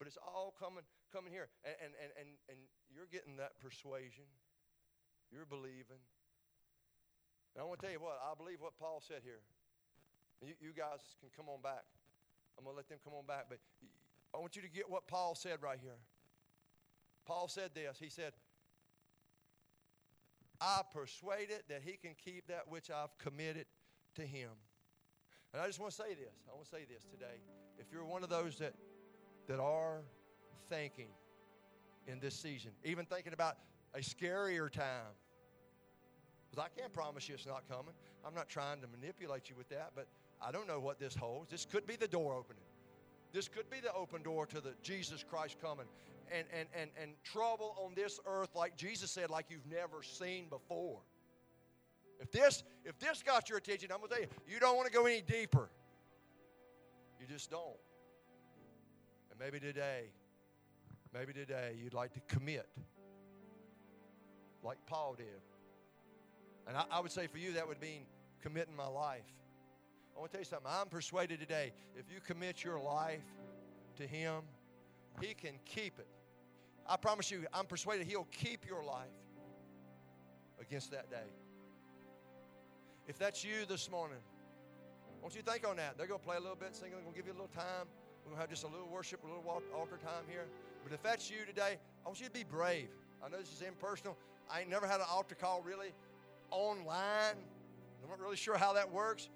But 0.01 0.09
it's 0.09 0.17
all 0.17 0.49
coming 0.57 0.83
coming 1.13 1.29
here. 1.29 1.53
And, 1.61 1.93
and, 1.93 2.11
and, 2.17 2.29
and, 2.49 2.59
you're 2.89 3.07
getting 3.07 3.37
that 3.37 3.55
persuasion. 3.61 4.25
You're 5.29 5.45
believing. 5.47 6.01
And 7.53 7.61
I 7.61 7.63
want 7.63 7.79
to 7.79 7.85
tell 7.85 7.93
you 7.93 8.01
what, 8.01 8.17
I 8.19 8.33
believe 8.33 8.59
what 8.59 8.75
Paul 8.75 8.99
said 8.99 9.23
here. 9.23 9.45
You, 10.41 10.57
you 10.59 10.71
guys 10.73 10.99
can 11.21 11.29
come 11.31 11.47
on 11.47 11.61
back. 11.61 11.85
I'm 12.57 12.65
going 12.65 12.73
to 12.73 12.81
let 12.81 12.89
them 12.89 12.97
come 13.05 13.13
on 13.13 13.29
back. 13.29 13.45
But 13.47 13.61
I 14.33 14.37
want 14.39 14.55
you 14.55 14.61
to 14.61 14.69
get 14.69 14.89
what 14.89 15.07
Paul 15.07 15.35
said 15.35 15.57
right 15.61 15.79
here. 15.81 15.97
Paul 17.25 17.47
said 17.47 17.71
this. 17.73 17.97
He 17.99 18.09
said, 18.09 18.33
I 20.59 20.81
persuaded 20.93 21.63
that 21.69 21.81
he 21.83 21.93
can 21.93 22.11
keep 22.23 22.47
that 22.47 22.67
which 22.67 22.89
I've 22.89 23.17
committed 23.17 23.65
to 24.15 24.21
him. 24.21 24.49
And 25.53 25.61
I 25.61 25.67
just 25.67 25.79
want 25.79 25.91
to 25.91 25.97
say 25.97 26.09
this. 26.09 26.45
I 26.49 26.55
want 26.55 26.65
to 26.65 26.69
say 26.69 26.85
this 26.89 27.03
today. 27.03 27.41
If 27.77 27.87
you're 27.91 28.05
one 28.05 28.23
of 28.23 28.29
those 28.29 28.57
that 28.59 28.73
that 29.47 29.59
are 29.59 30.01
thinking 30.69 31.07
in 32.07 32.19
this 32.19 32.35
season, 32.35 32.71
even 32.83 33.05
thinking 33.05 33.33
about 33.33 33.57
a 33.93 33.99
scarier 33.99 34.71
time. 34.71 35.13
Because 36.49 36.65
I 36.65 36.79
can't 36.79 36.93
promise 36.93 37.27
you 37.27 37.35
it's 37.35 37.45
not 37.45 37.67
coming. 37.67 37.93
I'm 38.25 38.33
not 38.33 38.49
trying 38.49 38.81
to 38.81 38.87
manipulate 38.87 39.49
you 39.49 39.55
with 39.55 39.69
that, 39.69 39.91
but 39.95 40.07
I 40.41 40.51
don't 40.51 40.67
know 40.67 40.79
what 40.79 40.99
this 40.99 41.15
holds. 41.15 41.49
This 41.49 41.65
could 41.65 41.87
be 41.87 41.95
the 41.95 42.07
door 42.07 42.33
opening. 42.33 42.63
This 43.33 43.47
could 43.47 43.69
be 43.69 43.79
the 43.79 43.93
open 43.93 44.23
door 44.23 44.45
to 44.47 44.61
the 44.61 44.73
Jesus 44.81 45.23
Christ 45.23 45.57
coming. 45.61 45.85
And, 46.33 46.45
and, 46.57 46.67
and, 46.73 46.89
and 47.01 47.11
trouble 47.23 47.75
on 47.83 47.93
this 47.93 48.19
earth, 48.25 48.49
like 48.55 48.77
Jesus 48.77 49.11
said, 49.11 49.29
like 49.29 49.47
you've 49.49 49.69
never 49.69 50.01
seen 50.01 50.47
before. 50.49 50.99
If 52.21 52.31
this, 52.31 52.63
if 52.85 52.97
this 52.99 53.23
got 53.23 53.49
your 53.49 53.57
attention, 53.57 53.91
I'm 53.91 53.97
going 53.97 54.09
to 54.09 54.15
tell 54.15 54.23
you, 54.23 54.29
you 54.47 54.59
don't 54.59 54.77
want 54.77 54.87
to 54.87 54.93
go 54.93 55.05
any 55.05 55.21
deeper. 55.21 55.69
You 57.19 57.27
just 57.27 57.49
don't. 57.49 57.77
And 59.31 59.39
maybe 59.39 59.59
today, 59.59 60.05
maybe 61.13 61.33
today 61.33 61.75
you'd 61.81 61.93
like 61.93 62.13
to 62.13 62.21
commit 62.27 62.67
like 64.63 64.77
Paul 64.85 65.15
did. 65.17 65.25
And 66.67 66.77
I, 66.77 66.83
I 66.91 66.99
would 66.99 67.11
say 67.11 67.27
for 67.27 67.39
you, 67.39 67.53
that 67.53 67.67
would 67.67 67.81
mean 67.81 68.03
committing 68.41 68.75
my 68.75 68.87
life. 68.87 69.25
I 70.15 70.19
want 70.19 70.31
to 70.31 70.37
tell 70.37 70.41
you 70.41 70.45
something. 70.45 70.71
I'm 70.71 70.87
persuaded 70.87 71.39
today, 71.39 71.73
if 71.97 72.05
you 72.13 72.19
commit 72.21 72.63
your 72.63 72.79
life 72.79 73.23
to 73.97 74.07
Him, 74.07 74.41
He 75.21 75.33
can 75.33 75.53
keep 75.65 75.99
it. 75.99 76.07
I 76.87 76.97
promise 76.97 77.31
you, 77.31 77.45
I'm 77.53 77.65
persuaded 77.65 78.07
He'll 78.07 78.27
keep 78.31 78.67
your 78.67 78.83
life 78.83 79.07
against 80.59 80.91
that 80.91 81.09
day. 81.09 81.29
If 83.07 83.17
that's 83.17 83.43
you 83.43 83.65
this 83.67 83.89
morning, 83.89 84.19
won't 85.21 85.35
you 85.35 85.41
think 85.41 85.67
on 85.67 85.77
that? 85.77 85.97
They're 85.97 86.07
going 86.07 86.19
to 86.19 86.25
play 86.25 86.37
a 86.37 86.39
little 86.39 86.55
bit, 86.55 86.75
singing, 86.75 86.93
they're 86.93 87.01
going 87.01 87.13
to 87.13 87.19
give 87.19 87.27
you 87.27 87.33
a 87.33 87.39
little 87.39 87.55
time. 87.55 87.87
We're 88.23 88.31
going 88.31 88.37
to 88.37 88.41
have 88.41 88.49
just 88.49 88.63
a 88.63 88.67
little 88.67 88.87
worship, 88.87 89.23
a 89.23 89.27
little 89.27 89.43
altar 89.75 89.97
time 90.03 90.23
here. 90.29 90.45
But 90.83 90.93
if 90.93 91.01
that's 91.01 91.29
you 91.29 91.45
today, 91.45 91.77
I 92.05 92.07
want 92.07 92.19
you 92.19 92.27
to 92.27 92.31
be 92.31 92.43
brave. 92.43 92.89
I 93.23 93.29
know 93.29 93.37
this 93.37 93.51
is 93.51 93.61
impersonal. 93.61 94.17
I 94.49 94.61
ain't 94.61 94.69
never 94.69 94.87
had 94.87 94.99
an 94.99 95.07
altar 95.09 95.35
call 95.35 95.61
really 95.61 95.93
online. 96.49 97.35
I'm 98.03 98.09
not 98.09 98.19
really 98.19 98.35
sure 98.35 98.57
how 98.57 98.73
that 98.73 98.91
works. 98.91 99.29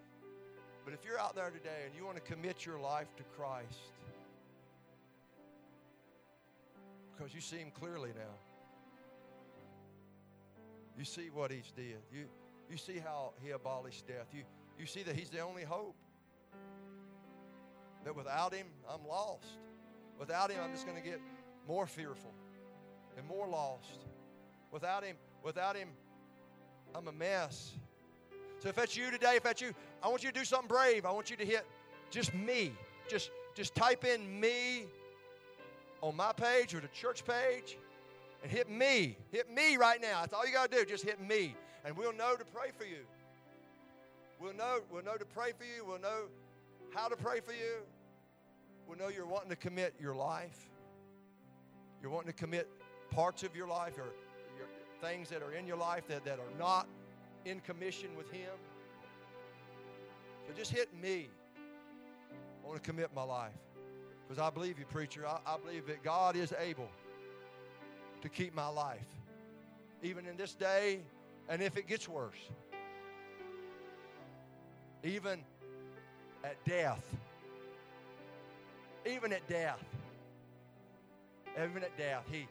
But 0.86 0.94
if 0.94 1.04
you're 1.04 1.20
out 1.20 1.34
there 1.34 1.50
today 1.50 1.82
and 1.86 1.96
you 1.98 2.06
want 2.06 2.16
to 2.18 2.22
commit 2.22 2.64
your 2.64 2.80
life 2.80 3.08
to 3.18 3.24
Christ, 3.36 3.90
because 7.12 7.34
you 7.34 7.42
see 7.42 7.58
Him 7.58 7.72
clearly 7.72 8.12
now, 8.16 8.36
you 10.96 11.04
see 11.04 11.30
what 11.34 11.52
He's 11.52 11.72
did. 11.76 11.98
You, 12.14 12.26
you 12.70 12.78
see 12.78 13.00
how 13.04 13.34
He 13.44 13.50
abolished 13.50 14.08
death. 14.08 14.28
You, 14.32 14.44
you 14.80 14.86
see 14.86 15.02
that 15.04 15.16
He's 15.16 15.32
the 15.32 15.40
only 15.40 15.64
hope. 15.64 15.96
That 18.04 18.16
without 18.16 18.54
Him, 18.54 18.68
I'm 18.88 19.08
lost. 19.08 19.58
Without 20.20 20.52
Him, 20.52 20.60
I'm 20.64 20.72
just 20.72 20.86
going 20.86 21.02
to 21.02 21.04
get 21.04 21.20
more 21.68 21.88
fearful 21.88 22.32
and 23.18 23.28
more 23.28 23.48
lost. 23.48 24.06
Without 24.72 25.04
Him, 25.04 25.16
without 25.44 25.76
Him, 25.76 25.90
I'm 26.94 27.08
a 27.08 27.12
mess. 27.12 27.72
So 28.66 28.70
if 28.70 28.76
that's 28.78 28.98
you 28.98 29.12
today, 29.12 29.36
if 29.36 29.44
that's 29.44 29.62
you, 29.62 29.76
I 30.02 30.08
want 30.08 30.24
you 30.24 30.32
to 30.32 30.40
do 30.40 30.44
something 30.44 30.68
brave. 30.68 31.06
I 31.06 31.12
want 31.12 31.30
you 31.30 31.36
to 31.36 31.46
hit 31.46 31.68
just 32.10 32.34
me. 32.34 32.72
Just 33.08 33.30
just 33.54 33.76
type 33.76 34.04
in 34.04 34.40
me 34.40 34.86
on 36.02 36.16
my 36.16 36.34
page 36.34 36.74
or 36.74 36.80
the 36.80 36.88
church 36.88 37.24
page 37.24 37.78
and 38.42 38.52
hit 38.52 38.68
me. 38.68 39.18
Hit 39.32 39.54
me 39.54 39.78
right 39.78 40.02
now. 40.02 40.22
That's 40.22 40.34
all 40.34 40.48
you 40.48 40.52
got 40.52 40.72
to 40.72 40.78
do. 40.80 40.84
Just 40.84 41.04
hit 41.04 41.22
me. 41.22 41.54
And 41.86 41.96
we'll 41.96 42.12
know 42.12 42.36
to 42.38 42.44
pray 42.44 42.72
for 42.76 42.86
you. 42.86 43.06
We'll 44.40 44.56
know, 44.56 44.80
we'll 44.90 45.04
know 45.04 45.16
to 45.16 45.26
pray 45.26 45.52
for 45.56 45.64
you. 45.64 45.86
We'll 45.86 46.00
know 46.00 46.24
how 46.92 47.08
to 47.08 47.16
pray 47.16 47.42
for 47.42 47.54
you. 47.54 47.84
We'll 48.88 48.98
know 48.98 49.10
you're 49.10 49.28
wanting 49.28 49.52
to 49.52 49.56
commit 49.56 49.94
your 50.02 50.16
life. 50.16 50.72
You're 52.02 52.10
wanting 52.10 52.32
to 52.32 52.38
commit 52.38 52.68
parts 53.12 53.44
of 53.44 53.56
your 53.56 53.68
life 53.68 54.00
or 54.00 54.10
your, 54.58 54.68
things 55.02 55.30
that 55.30 55.44
are 55.44 55.54
in 55.54 55.68
your 55.68 55.78
life 55.78 56.08
that, 56.08 56.26
that 56.26 56.40
are 56.40 56.58
not 56.58 56.88
in 57.46 57.60
commission 57.62 58.10
with 58.18 58.30
Him. 58.32 58.52
So 60.48 60.54
just 60.54 60.72
hit 60.72 60.90
me. 61.02 61.30
I 62.64 62.68
want 62.68 62.84
to 62.84 62.90
commit 62.90 63.10
my 63.16 63.24
life. 63.24 63.54
Because 64.28 64.42
I 64.42 64.50
believe 64.50 64.80
you, 64.80 64.86
preacher. 64.86 65.26
I, 65.26 65.38
I 65.46 65.58
believe 65.58 65.86
that 65.88 66.04
God 66.04 66.36
is 66.36 66.54
able 66.60 66.90
to 68.22 68.30
keep 68.30 68.56
my 68.56 68.68
life. 68.68 69.06
Even 70.02 70.26
in 70.26 70.36
this 70.36 70.54
day, 70.54 71.00
and 71.48 71.62
if 71.62 71.78
it 71.78 71.88
gets 71.88 72.10
worse. 72.10 72.50
Even 75.04 75.40
at 76.44 76.64
death. 76.66 77.04
Even 79.06 79.32
at 79.32 79.48
death. 79.48 79.84
Even 81.54 81.84
at 81.84 81.96
death. 81.98 82.24
He, 82.32 82.48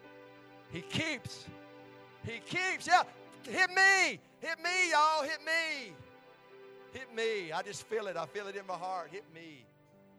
he 0.70 0.80
keeps. 0.82 1.44
He 2.24 2.38
keeps. 2.38 2.86
Yeah. 2.86 3.02
Hit 3.48 3.70
me. 3.70 4.20
Hit 4.44 4.58
me, 4.62 4.90
y'all. 4.90 5.22
Hit 5.22 5.38
me. 5.42 5.94
Hit 6.92 7.14
me. 7.16 7.50
I 7.50 7.62
just 7.62 7.86
feel 7.86 8.08
it. 8.08 8.16
I 8.18 8.26
feel 8.26 8.46
it 8.46 8.56
in 8.56 8.66
my 8.66 8.74
heart. 8.74 9.08
Hit 9.10 9.24
me. 9.34 9.64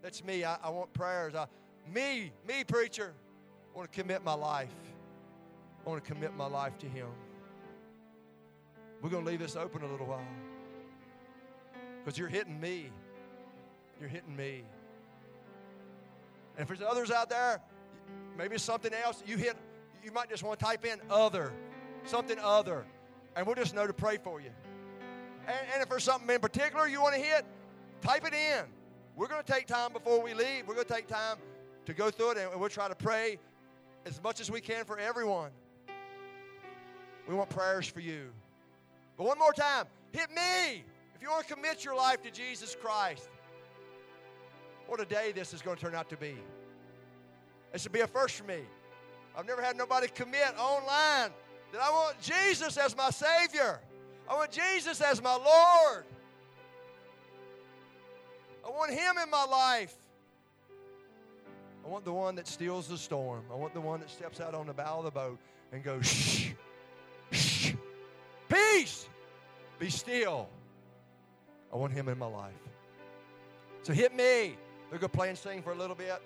That's 0.01 0.23
me. 0.23 0.43
I, 0.43 0.57
I 0.63 0.69
want 0.71 0.91
prayers. 0.93 1.35
I, 1.35 1.45
me, 1.93 2.31
me, 2.47 2.63
preacher. 2.63 3.13
I 3.71 3.77
want 3.77 3.91
to 3.91 4.01
commit 4.01 4.23
my 4.23 4.33
life. 4.33 4.73
I 5.85 5.89
want 5.89 6.03
to 6.03 6.11
commit 6.11 6.35
my 6.35 6.47
life 6.47 6.75
to 6.79 6.87
Him. 6.87 7.05
We're 9.03 9.11
going 9.11 9.23
to 9.23 9.29
leave 9.29 9.41
this 9.41 9.55
open 9.55 9.83
a 9.83 9.87
little 9.87 10.07
while 10.07 10.25
because 12.03 12.17
you're 12.17 12.27
hitting 12.27 12.59
me. 12.59 12.89
You're 13.99 14.09
hitting 14.09 14.35
me. 14.35 14.63
And 16.57 16.63
if 16.63 16.67
there's 16.67 16.81
others 16.81 17.11
out 17.11 17.29
there, 17.29 17.61
maybe 18.35 18.55
it's 18.55 18.63
something 18.63 18.91
else 18.91 19.21
you 19.27 19.37
hit, 19.37 19.55
you 20.03 20.11
might 20.11 20.31
just 20.31 20.41
want 20.41 20.57
to 20.57 20.65
type 20.65 20.83
in 20.83 20.99
other, 21.11 21.53
something 22.05 22.39
other, 22.39 22.85
and 23.35 23.45
we'll 23.45 23.55
just 23.55 23.75
know 23.75 23.87
to 23.87 23.93
pray 23.93 24.17
for 24.17 24.39
you. 24.41 24.51
And, 25.47 25.57
and 25.73 25.83
if 25.83 25.89
there's 25.89 26.03
something 26.03 26.33
in 26.33 26.39
particular 26.39 26.87
you 26.87 27.01
want 27.01 27.15
to 27.15 27.21
hit, 27.21 27.45
type 28.01 28.25
it 28.25 28.33
in. 28.33 28.65
We're 29.15 29.27
going 29.27 29.43
to 29.43 29.51
take 29.51 29.67
time 29.67 29.93
before 29.93 30.21
we 30.21 30.33
leave. 30.33 30.67
We're 30.67 30.75
going 30.75 30.87
to 30.87 30.93
take 30.93 31.07
time 31.07 31.37
to 31.85 31.93
go 31.93 32.09
through 32.09 32.31
it, 32.31 32.37
and 32.37 32.59
we'll 32.59 32.69
try 32.69 32.87
to 32.87 32.95
pray 32.95 33.37
as 34.05 34.21
much 34.23 34.39
as 34.39 34.51
we 34.51 34.59
can 34.59 34.85
for 34.85 34.99
everyone. 34.99 35.51
We 37.27 37.35
want 37.35 37.49
prayers 37.49 37.87
for 37.87 38.01
you. 38.01 38.29
But 39.17 39.25
one 39.25 39.39
more 39.39 39.53
time, 39.53 39.85
hit 40.11 40.29
me 40.29 40.83
if 41.15 41.21
you 41.21 41.29
want 41.29 41.47
to 41.47 41.53
commit 41.53 41.85
your 41.85 41.95
life 41.95 42.21
to 42.23 42.31
Jesus 42.31 42.75
Christ. 42.79 43.29
What 44.87 44.99
a 44.99 45.05
day 45.05 45.31
this 45.33 45.53
is 45.53 45.61
going 45.61 45.77
to 45.77 45.81
turn 45.81 45.95
out 45.95 46.09
to 46.09 46.17
be. 46.17 46.35
This 47.71 47.85
will 47.85 47.91
be 47.91 48.01
a 48.01 48.07
first 48.07 48.35
for 48.35 48.43
me. 48.43 48.59
I've 49.35 49.47
never 49.47 49.61
had 49.61 49.75
nobody 49.75 50.07
commit 50.07 50.53
online 50.59 51.31
that 51.71 51.81
I 51.81 51.89
want 51.89 52.19
Jesus 52.21 52.77
as 52.77 52.95
my 52.95 53.09
Savior. 53.09 53.79
I 54.29 54.35
want 54.35 54.51
Jesus 54.51 55.01
as 55.01 55.21
my 55.21 55.35
Lord. 55.35 56.05
I 58.65 58.69
want 58.69 58.91
Him 58.91 59.15
in 59.23 59.29
my 59.29 59.45
life. 59.45 59.95
I 61.85 61.87
want 61.87 62.03
the 62.03 62.13
one 62.13 62.35
that 62.35 62.47
steals 62.47 62.87
the 62.87 62.97
storm. 62.97 63.43
I 63.51 63.55
want 63.55 63.73
the 63.73 63.81
one 63.81 63.99
that 63.99 64.09
steps 64.09 64.41
out 64.41 64.55
on 64.55 64.65
the 64.65 64.73
bow 64.73 64.99
of 64.99 65.05
the 65.05 65.11
boat 65.11 65.37
and 65.71 65.83
goes, 65.83 66.07
shh, 66.07 66.49
shh, 67.31 67.73
peace, 68.49 69.07
be 69.77 69.89
still. 69.89 70.49
I 71.71 71.77
want 71.77 71.93
Him 71.93 72.09
in 72.09 72.17
my 72.17 72.25
life. 72.25 72.53
So 73.83 73.93
hit 73.93 74.15
me. 74.15 74.55
We're 74.91 74.97
going 74.97 75.11
to 75.11 75.17
play 75.17 75.29
and 75.29 75.37
sing 75.37 75.61
for 75.61 75.73
a 75.73 75.75
little 75.75 75.95
bit. 75.95 76.21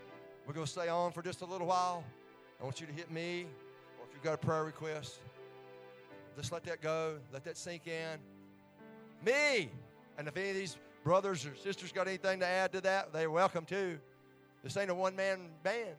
We're 0.47 0.53
going 0.53 0.66
to 0.66 0.72
stay 0.72 0.88
on 0.88 1.11
for 1.11 1.22
just 1.22 1.41
a 1.41 1.45
little 1.45 1.68
while. 1.68 2.03
I 2.61 2.63
want 2.63 2.80
you 2.80 2.88
to 2.88 2.93
hit 2.93 3.11
me, 3.11 3.45
or 3.99 4.05
if 4.07 4.13
you've 4.13 4.24
got 4.24 4.34
a 4.34 4.38
prayer 4.38 4.63
request, 4.63 5.20
just 6.39 6.53
let 6.53 6.63
that 6.63 6.81
go. 6.81 7.17
Let 7.33 7.43
that 7.43 7.57
sink 7.57 7.85
in. 7.87 8.17
Me. 9.25 9.69
And 10.17 10.27
if 10.27 10.37
any 10.37 10.49
of 10.49 10.55
these 10.55 10.77
brothers 11.03 11.45
or 11.45 11.53
sisters 11.55 11.91
got 11.91 12.07
anything 12.07 12.39
to 12.39 12.47
add 12.47 12.71
to 12.73 12.81
that, 12.81 13.11
they're 13.11 13.29
welcome 13.29 13.65
to. 13.65 13.99
This 14.63 14.77
ain't 14.77 14.89
a 14.89 14.95
one 14.95 15.15
man 15.15 15.49
band. 15.63 15.95